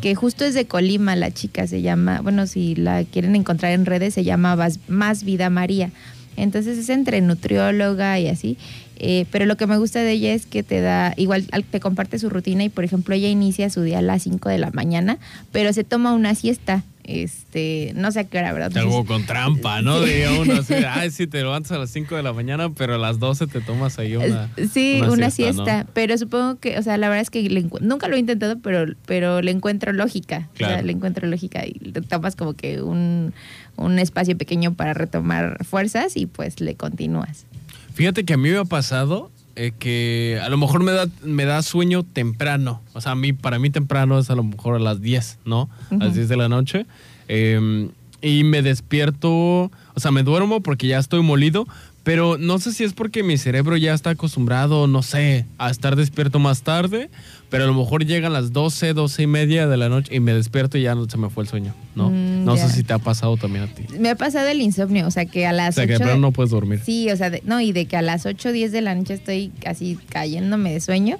[0.00, 3.86] que justo es de Colima, la chica se llama, bueno, si la quieren encontrar en
[3.86, 5.90] redes, se llama Más Vida María.
[6.36, 8.56] Entonces es entre nutrióloga y así.
[9.02, 11.80] Eh, pero lo que me gusta de ella es que te da, igual al- te
[11.80, 14.70] comparte su rutina y por ejemplo ella inicia su día a las 5 de la
[14.70, 15.18] mañana,
[15.52, 16.84] pero se toma una siesta.
[17.02, 18.76] Este, no sé a qué hora, ¿verdad?
[18.78, 20.00] Algo con trampa, ¿no?
[20.00, 22.98] Diría uno así, ay, sí, te levantas a las 5 de la mañana, pero a
[22.98, 27.08] las 12 te tomas ahí una Sí, una, siesta, pero supongo que, o sea, la
[27.08, 30.48] verdad es que le nunca lo he intentado, pero, pero le encuentro lógica.
[30.54, 30.86] O sea, Claro.
[30.86, 33.32] le encuentro lógica y te tomas como que un,
[33.76, 37.44] un espacio pequeño para retomar fuerzas y pues le continúas.
[38.00, 41.44] Fíjate que a mí me ha pasado eh, que a lo mejor me da, me
[41.44, 42.80] da sueño temprano.
[42.94, 45.68] O sea, a mí, para mí temprano es a lo mejor a las 10, ¿no?
[45.90, 46.16] A las Ujú.
[46.16, 46.86] 10 de la noche.
[47.28, 47.90] Eh,
[48.22, 51.66] y me despierto, o sea, me duermo porque ya estoy molido,
[52.02, 55.96] pero no sé si es porque mi cerebro ya está acostumbrado, no sé, a estar
[55.96, 57.10] despierto más tarde,
[57.50, 60.32] pero a lo mejor llegan las 12, 12 y media de la noche y me
[60.32, 62.10] despierto y ya no se me fue el sueño, ¿no?
[62.10, 63.84] Mm, no sé si te ha pasado también a ti.
[63.98, 66.04] Me ha pasado el insomnio, o sea, que a O las sea, que de 8
[66.04, 66.80] plano no puedes dormir.
[66.84, 68.94] Sí, o sea, de- no, y de que a las 8 o 10 de la
[68.94, 71.18] noche estoy casi cayéndome de sueño.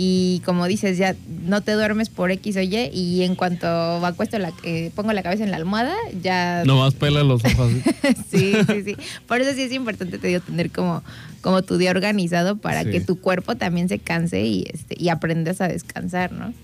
[0.00, 2.88] Y como dices, ya no te duermes por X o Y.
[2.94, 3.66] Y en cuanto
[4.06, 5.92] acuesto la, eh, pongo la cabeza en la almohada,
[6.22, 6.62] ya.
[6.64, 7.72] Nomás pela los ojos.
[8.30, 8.96] sí, sí, sí.
[9.26, 11.02] Por eso sí es importante, te digo, tener como,
[11.40, 12.90] como tu día organizado para Sí.
[12.90, 16.54] que tu cuerpo también se canse y, este, y aprendas a descansar, ¿no?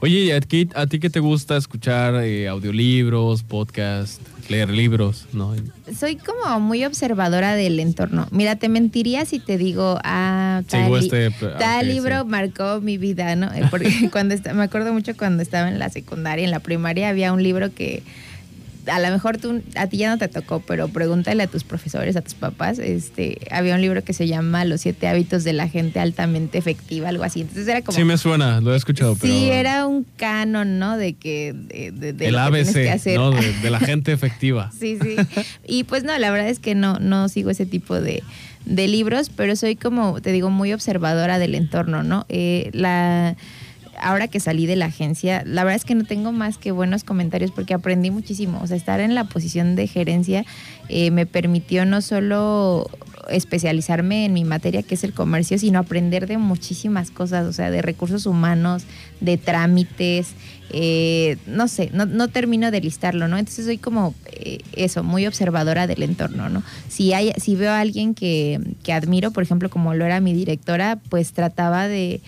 [0.00, 5.26] Oye, ¿y a ti, a ti qué te gusta escuchar eh, audiolibros, podcast, leer libros?
[5.32, 5.54] ¿no?
[5.96, 8.26] Soy como muy observadora del entorno.
[8.30, 12.28] Mira, te mentiría si te digo, ah, tal, este, tal ok, libro sí.
[12.28, 13.52] marcó mi vida, ¿no?
[13.52, 17.32] Eh, Porque cuando me acuerdo mucho cuando estaba en la secundaria, en la primaria, había
[17.32, 18.02] un libro que
[18.86, 22.16] a lo mejor tú, a ti ya no te tocó, pero pregúntale a tus profesores,
[22.16, 22.78] a tus papás.
[22.78, 27.08] Este, había un libro que se llama Los siete hábitos de la gente altamente efectiva,
[27.08, 27.42] algo así.
[27.42, 29.32] Entonces era como Sí me suena, lo he escuchado, pero...
[29.32, 30.96] Sí, era un canon, ¿no?
[30.96, 33.16] De que de, de- de el lo que que ABC, hacer.
[33.18, 33.30] ¿no?
[33.30, 34.70] De, de la gente efectiva.
[34.78, 35.16] Sí, sí.
[35.66, 38.22] Y pues no, la verdad es que no, no sigo ese tipo de,
[38.64, 42.26] de libros, pero soy como, te digo, muy observadora del entorno, ¿no?
[42.28, 43.36] Eh, la,
[44.02, 47.04] ahora que salí de la agencia, la verdad es que no tengo más que buenos
[47.04, 48.60] comentarios porque aprendí muchísimo.
[48.62, 50.44] O sea, estar en la posición de gerencia
[50.88, 52.90] eh, me permitió no solo
[53.30, 57.70] especializarme en mi materia, que es el comercio, sino aprender de muchísimas cosas, o sea,
[57.70, 58.82] de recursos humanos,
[59.20, 60.34] de trámites,
[60.70, 63.38] eh, no sé, no, no termino de listarlo, ¿no?
[63.38, 66.62] Entonces soy como eh, eso, muy observadora del entorno, ¿no?
[66.88, 70.34] Si, hay, si veo a alguien que, que admiro, por ejemplo, como lo era mi
[70.34, 72.20] directora, pues trataba de,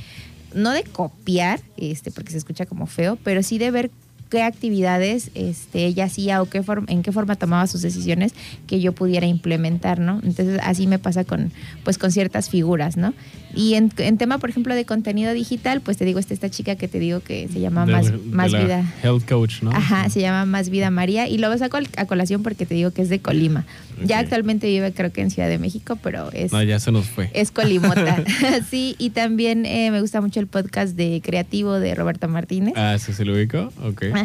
[0.55, 3.91] no de copiar, este, porque se escucha como feo, pero sí de ver
[4.35, 8.32] qué actividades este, ella hacía o qué forma, en qué forma tomaba sus decisiones
[8.66, 10.20] que yo pudiera implementar, ¿no?
[10.24, 11.53] Entonces así me pasa con,
[11.85, 13.14] pues, con ciertas figuras, ¿no?
[13.57, 16.74] Y en, en tema, por ejemplo, de contenido digital, pues te digo, está esta chica
[16.74, 18.93] que te digo que se llama De- Más, de más la Vida.
[19.05, 19.70] Health coach, ¿no?
[19.70, 22.91] Ajá, se llama Más Vida María y lo saco al- a colación porque te digo
[22.91, 23.64] que es de Colima.
[24.05, 24.24] Ya Ok.
[24.24, 27.30] actualmente vive creo que en Ciudad de México, pero es, No, ya se nos fue.
[27.32, 28.24] es Colimota.
[28.70, 32.74] sí, y también eh, me gusta mucho el podcast de Creativo de Roberto Martínez.
[32.76, 33.72] Ah, ¿sí se lo ubico?
[33.85, 34.07] Ok.
[34.14, 34.24] Ajá.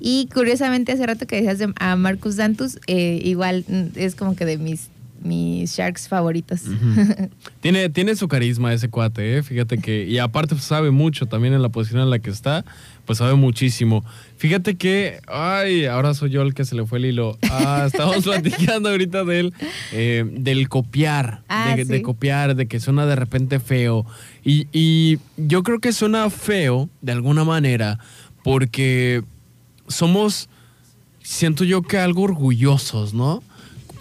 [0.00, 4.36] Y curiosamente hace rato que decías de- a Marcus Dantus, eh, igual mm, es como
[4.36, 4.88] que de mis,
[5.22, 6.62] mis sharks favoritos.
[7.60, 9.42] Tiene, tiene su carisma ese cuate, ¿eh?
[9.42, 12.62] Fíjate que, y aparte pues, sabe mucho también en la posición en la que está,
[13.06, 14.04] pues sabe muchísimo.
[14.36, 17.38] Fíjate que, ay, ahora soy yo el que se le fue el hilo.
[17.50, 19.54] Ah, estamos platicando ahorita del,
[19.92, 24.04] eh, del copiar, Ah, de, de copiar, de que suena de repente feo.
[24.44, 27.98] Y, y yo creo que suena feo de alguna manera
[28.44, 29.24] porque
[29.88, 30.48] somos,
[31.22, 33.42] siento yo que algo orgullosos, ¿no?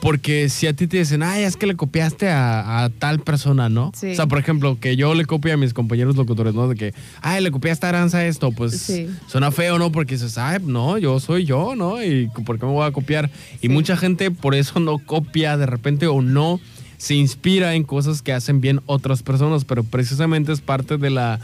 [0.02, 3.70] Porque si a ti te dicen, ay, es que le copiaste a, a tal persona,
[3.70, 3.94] ¿no?
[3.96, 4.12] Sí.
[4.12, 6.68] O sea, por ejemplo, que yo le copie a mis compañeros locutores, ¿no?
[6.68, 9.08] De que, ay, le copiaste a Aranza esto, pues Sí.
[9.28, 9.94] suena feo, ¿no?
[9.94, 12.04] Porque dices, ay, no, yo soy yo, ¿no?
[12.04, 13.30] ¿Y por qué me voy a copiar?
[13.62, 16.60] Y mucha gente por eso no copia de repente o no
[16.98, 21.40] se inspira en cosas que hacen bien otras personas, pero precisamente es parte de la,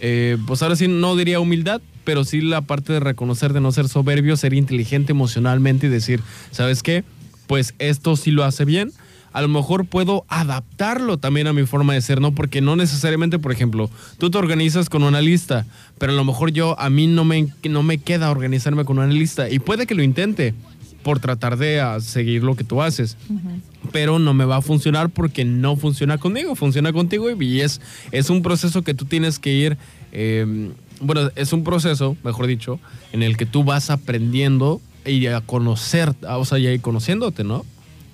[0.00, 3.72] eh, pues ahora sí no diría humildad, pero sí la parte de reconocer, de no
[3.72, 6.20] ser soberbio, ser inteligente emocionalmente y decir,
[6.50, 7.04] ¿sabes qué?
[7.46, 8.92] Pues esto sí lo hace bien.
[9.32, 12.32] A lo mejor puedo adaptarlo también a mi forma de ser, ¿no?
[12.32, 15.66] Porque no necesariamente, por ejemplo, tú te organizas con una lista,
[15.98, 19.08] pero a lo mejor yo, a mí no me, no me queda organizarme con una
[19.08, 19.50] lista.
[19.50, 20.54] Y puede que lo intente
[21.02, 23.16] por tratar de seguir lo que tú haces
[23.92, 27.80] pero no me va a funcionar porque no funciona conmigo, funciona contigo y es,
[28.12, 29.78] es un proceso que tú tienes que ir
[30.12, 32.78] eh, bueno, es un proceso, mejor dicho,
[33.12, 37.44] en el que tú vas aprendiendo y a conocer, o sea, y a ir conociéndote,
[37.44, 37.64] ¿no?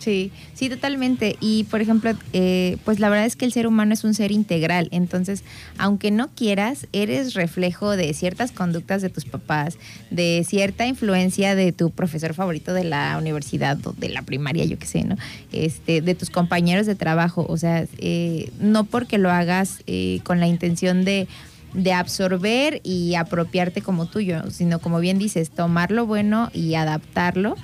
[0.01, 1.36] Sí, sí, totalmente.
[1.40, 4.32] Y por ejemplo, eh, pues la verdad es que el ser humano es un ser
[4.32, 4.88] integral.
[4.92, 5.44] Entonces,
[5.76, 9.76] aunque no quieras, eres reflejo de ciertas conductas de tus papás,
[10.11, 14.78] de cierta influencia de tu profesor favorito de la universidad o de la primaria, yo
[14.78, 15.16] qué sé, ¿no?
[15.53, 17.44] Este, de tus compañeros de trabajo.
[17.46, 21.28] O sea, eh, no porque lo hagas eh, con la intención de
[21.72, 27.55] de absorber y apropiarte como tuyo, sino como bien dices, tomar lo bueno y adaptarlo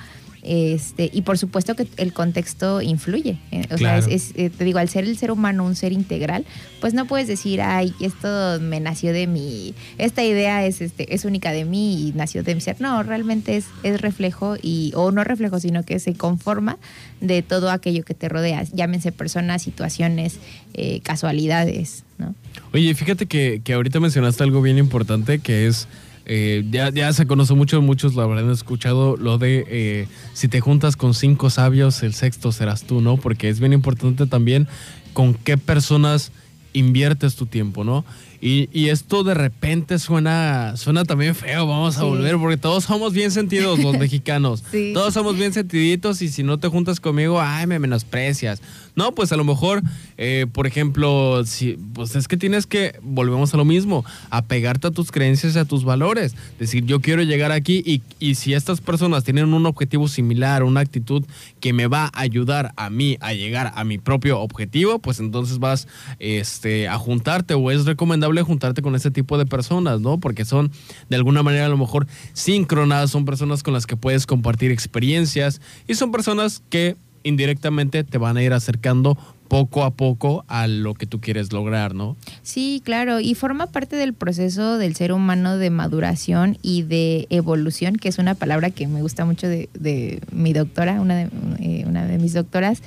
[0.46, 3.38] este, y por supuesto que el contexto influye.
[3.50, 6.44] Eh, o sea, es, eh, te digo, al ser el ser humano un ser integral,
[6.80, 11.24] pues no puedes decir, ay, esto me nació de mí, esta idea es, este, es
[11.24, 12.80] única de mí y nació de mi ser.
[12.80, 16.78] No, realmente es, es reflejo y, o no reflejo, sino que se conforma
[17.20, 20.38] de todo aquello que te rodea, llámense personas, situaciones,
[20.74, 22.34] eh, casualidades, ¿no?
[22.72, 25.88] Oye, fíjate que, que ahorita mencionaste algo bien importante que es
[26.28, 30.60] eh, ya, ya se conoce mucho, muchos lo habrán escuchado, lo de eh, si te
[30.60, 33.16] juntas con cinco sabios, el sexto serás tú, ¿no?
[33.16, 34.66] Porque es bien importante también
[35.12, 36.32] con qué personas
[36.72, 38.04] inviertes tu tiempo, ¿no?
[38.40, 43.14] Y, y, esto de repente suena, suena también feo, vamos a volver, porque todos somos
[43.14, 44.62] bien sentidos los mexicanos.
[44.92, 48.60] Todos somos bien sentiditos y si no te juntas conmigo, ay, me menosprecias.
[48.96, 49.82] No, pues a lo mejor,
[50.16, 54.90] eh, por ejemplo, si, pues es que tienes que, volvemos a lo mismo, apegarte a
[54.90, 56.34] tus creencias y a tus valores.
[56.58, 60.80] Decir, yo quiero llegar aquí y, y si estas personas tienen un objetivo similar, una
[60.80, 61.24] actitud
[61.60, 65.58] que me va a ayudar a mí a llegar a mi propio objetivo, pues entonces
[65.58, 65.88] vas
[66.18, 70.18] este, a juntarte o es recomendable juntarte con ese tipo de personas, ¿no?
[70.18, 70.72] Porque son
[71.10, 75.60] de alguna manera a lo mejor síncronas, son personas con las que puedes compartir experiencias
[75.86, 80.94] y son personas que indirectamente te van a ir acercando poco a poco a lo
[80.94, 82.16] que tú quieres lograr, ¿no?
[82.42, 87.96] Sí, claro, y forma parte del proceso del ser humano de maduración y de evolución,
[87.96, 91.28] que es una palabra que me gusta mucho de, mi doctora, una de,
[91.60, 92.82] eh, una de mis doctoras.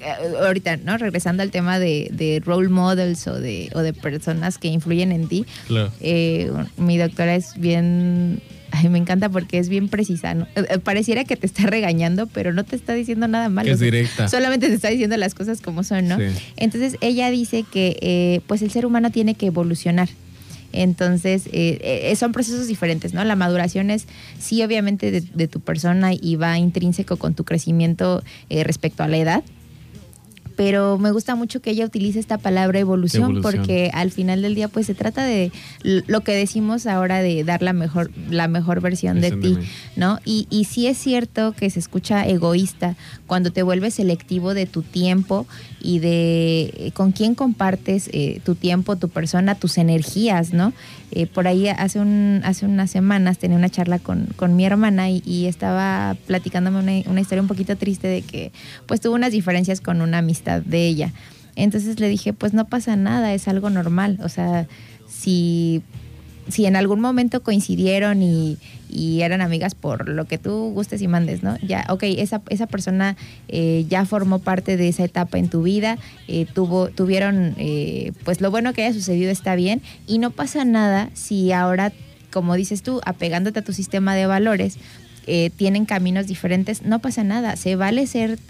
[0.00, 0.98] Eh, ahorita, ¿no?
[0.98, 5.46] Regresando al tema de, role models o de, o de personas que influyen en ti.
[6.00, 10.34] Eh, mi doctora es bien Ay, me encanta porque es bien precisa.
[10.34, 10.46] ¿no?
[10.56, 13.70] Eh, pareciera que te está regañando, pero no te está diciendo nada malo.
[13.70, 14.28] Es directa.
[14.28, 16.16] Solamente te está diciendo las cosas como son, ¿no?
[16.56, 20.08] Entonces ella dice que eh, pues el ser humano tiene que evolucionar.
[20.74, 23.22] Entonces, eh, son procesos diferentes, ¿no?
[23.24, 24.06] La maduración es,
[24.40, 29.44] sí, obviamente, de, tu persona y va intrínseco con tu crecimiento respecto a la edad,
[30.56, 34.68] pero me gusta mucho que ella utilice esta palabra evolución, porque al final del día
[34.68, 39.20] pues se trata de lo que decimos ahora de dar la mejor la mejor versión
[39.20, 39.58] de ti,
[39.96, 40.18] ¿no?
[40.24, 42.96] Y, y sí es cierto que se escucha egoísta
[43.26, 45.46] cuando te vuelves selectivo de tu tiempo
[45.82, 50.72] y de eh, con quién compartes eh, tu tiempo, tu persona, tus energías, ¿no?
[51.10, 55.10] Eh, por ahí hace, un, hace unas semanas tenía una charla con, con mi hermana
[55.10, 58.52] y, estaba platicándome una, una, historia un poquito triste de que
[58.86, 61.12] pues tuvo unas diferencias con una amistad de ella.
[61.56, 64.18] Entonces le dije, pues no pasa nada, es algo normal.
[64.22, 64.66] O sea,
[65.08, 65.82] si
[66.48, 68.58] si en algún momento coincidieron y,
[68.92, 71.56] eran amigas por lo que tú gustes y mandes, ¿no?
[71.58, 73.16] Ya, ok, esa, esa persona
[73.48, 78.40] eh, ya formó parte de esa etapa en tu vida, eh, tuvo, tuvieron, eh, pues
[78.40, 81.92] lo bueno que haya sucedido está bien y no pasa nada si ahora,
[82.30, 84.78] como dices tú, apegándote a tu sistema de valores,
[85.56, 88.40] tienen caminos diferentes, no pasa nada, se vale ser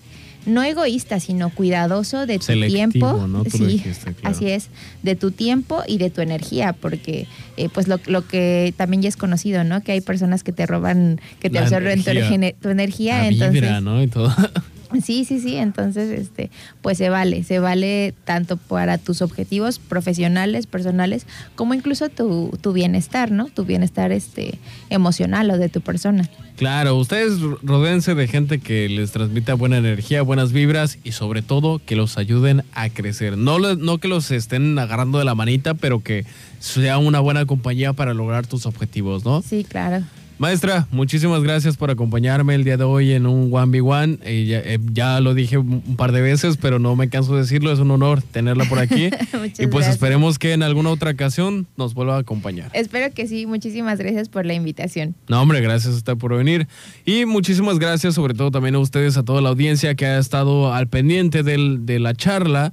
[0.46, 3.26] no egoísta, sino cuidadoso de tu tiempo.
[3.50, 3.82] sí,
[4.22, 4.68] así es,
[5.02, 7.26] de tu tiempo y de tu energía, porque
[7.56, 9.82] eh, pues lo, que también ya es conocido, ¿no?
[9.82, 13.82] Que hay personas que te roban, que te absorben tu, energía, entonces.
[13.82, 14.02] ¿no?
[14.02, 14.34] Y todo.
[15.02, 20.66] Sí, sí, sí, entonces este pues se vale, se vale tanto para tus objetivos profesionales,
[20.66, 23.46] personales, como incluso tu, tu bienestar, ¿no?
[23.46, 24.58] Tu bienestar este
[24.90, 26.28] emocional o de tu persona.
[26.56, 31.80] Claro, ustedes rodéense de gente que les transmita buena energía, buenas vibras y sobre todo
[31.84, 33.36] que los ayuden a crecer.
[33.36, 36.24] No, no que los estén agarrando de la manita, pero que
[36.60, 39.42] sea una buena compañía para lograr tus objetivos, ¿no?
[39.42, 40.04] Sí, claro.
[40.42, 44.18] Maestra, muchísimas gracias por acompañarme el día de hoy en un 1v1.
[44.24, 47.42] Eh, ya, eh, ya, lo dije un par de veces, pero no me canso de
[47.42, 47.70] decirlo.
[47.70, 49.08] Es un honor tenerla por aquí.
[49.60, 52.72] y pues esperemos que en alguna otra ocasión nos vuelva a acompañar.
[52.72, 53.46] Espero que sí.
[53.46, 55.14] Muchísimas gracias por la invitación.
[55.28, 56.66] No, hombre, gracias a usted por venir.
[57.04, 60.74] Y muchísimas gracias sobre todo también a ustedes, a toda la audiencia que ha estado
[60.74, 62.72] al pendiente del, de la charla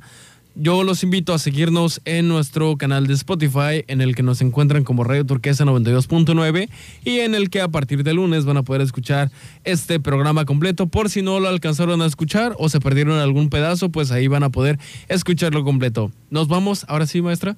[0.61, 4.83] yo los invito a seguirnos en nuestro canal de Spotify, en el que nos encuentran
[4.83, 6.69] como Radio Turquesa 92.9
[7.05, 9.31] y en el que a partir de lunes van a poder escuchar
[9.63, 10.87] este programa completo.
[10.87, 14.43] Por si no lo alcanzaron a escuchar o se perdieron algún pedazo, pues ahí van
[14.43, 16.11] a poder escucharlo completo.
[16.29, 17.55] Nos vamos, ahora sí, maestra.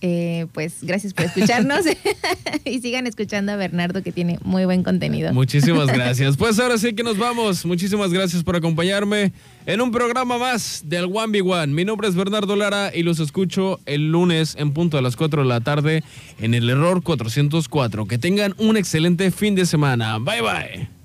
[0.00, 1.80] Eh, pues gracias por escucharnos
[2.64, 5.32] y sigan escuchando a Bernardo que tiene muy buen contenido.
[5.32, 6.36] Muchísimas gracias.
[6.36, 7.64] Pues ahora sí que nos vamos.
[7.66, 9.32] Muchísimas gracias por acompañarme
[9.66, 11.68] en un programa más del One b One.
[11.68, 15.42] Mi nombre es Bernardo Lara y los escucho el lunes en punto a las 4
[15.42, 16.02] de la tarde
[16.40, 18.06] en el error 404.
[18.06, 20.18] Que tengan un excelente fin de semana.
[20.18, 20.97] Bye bye.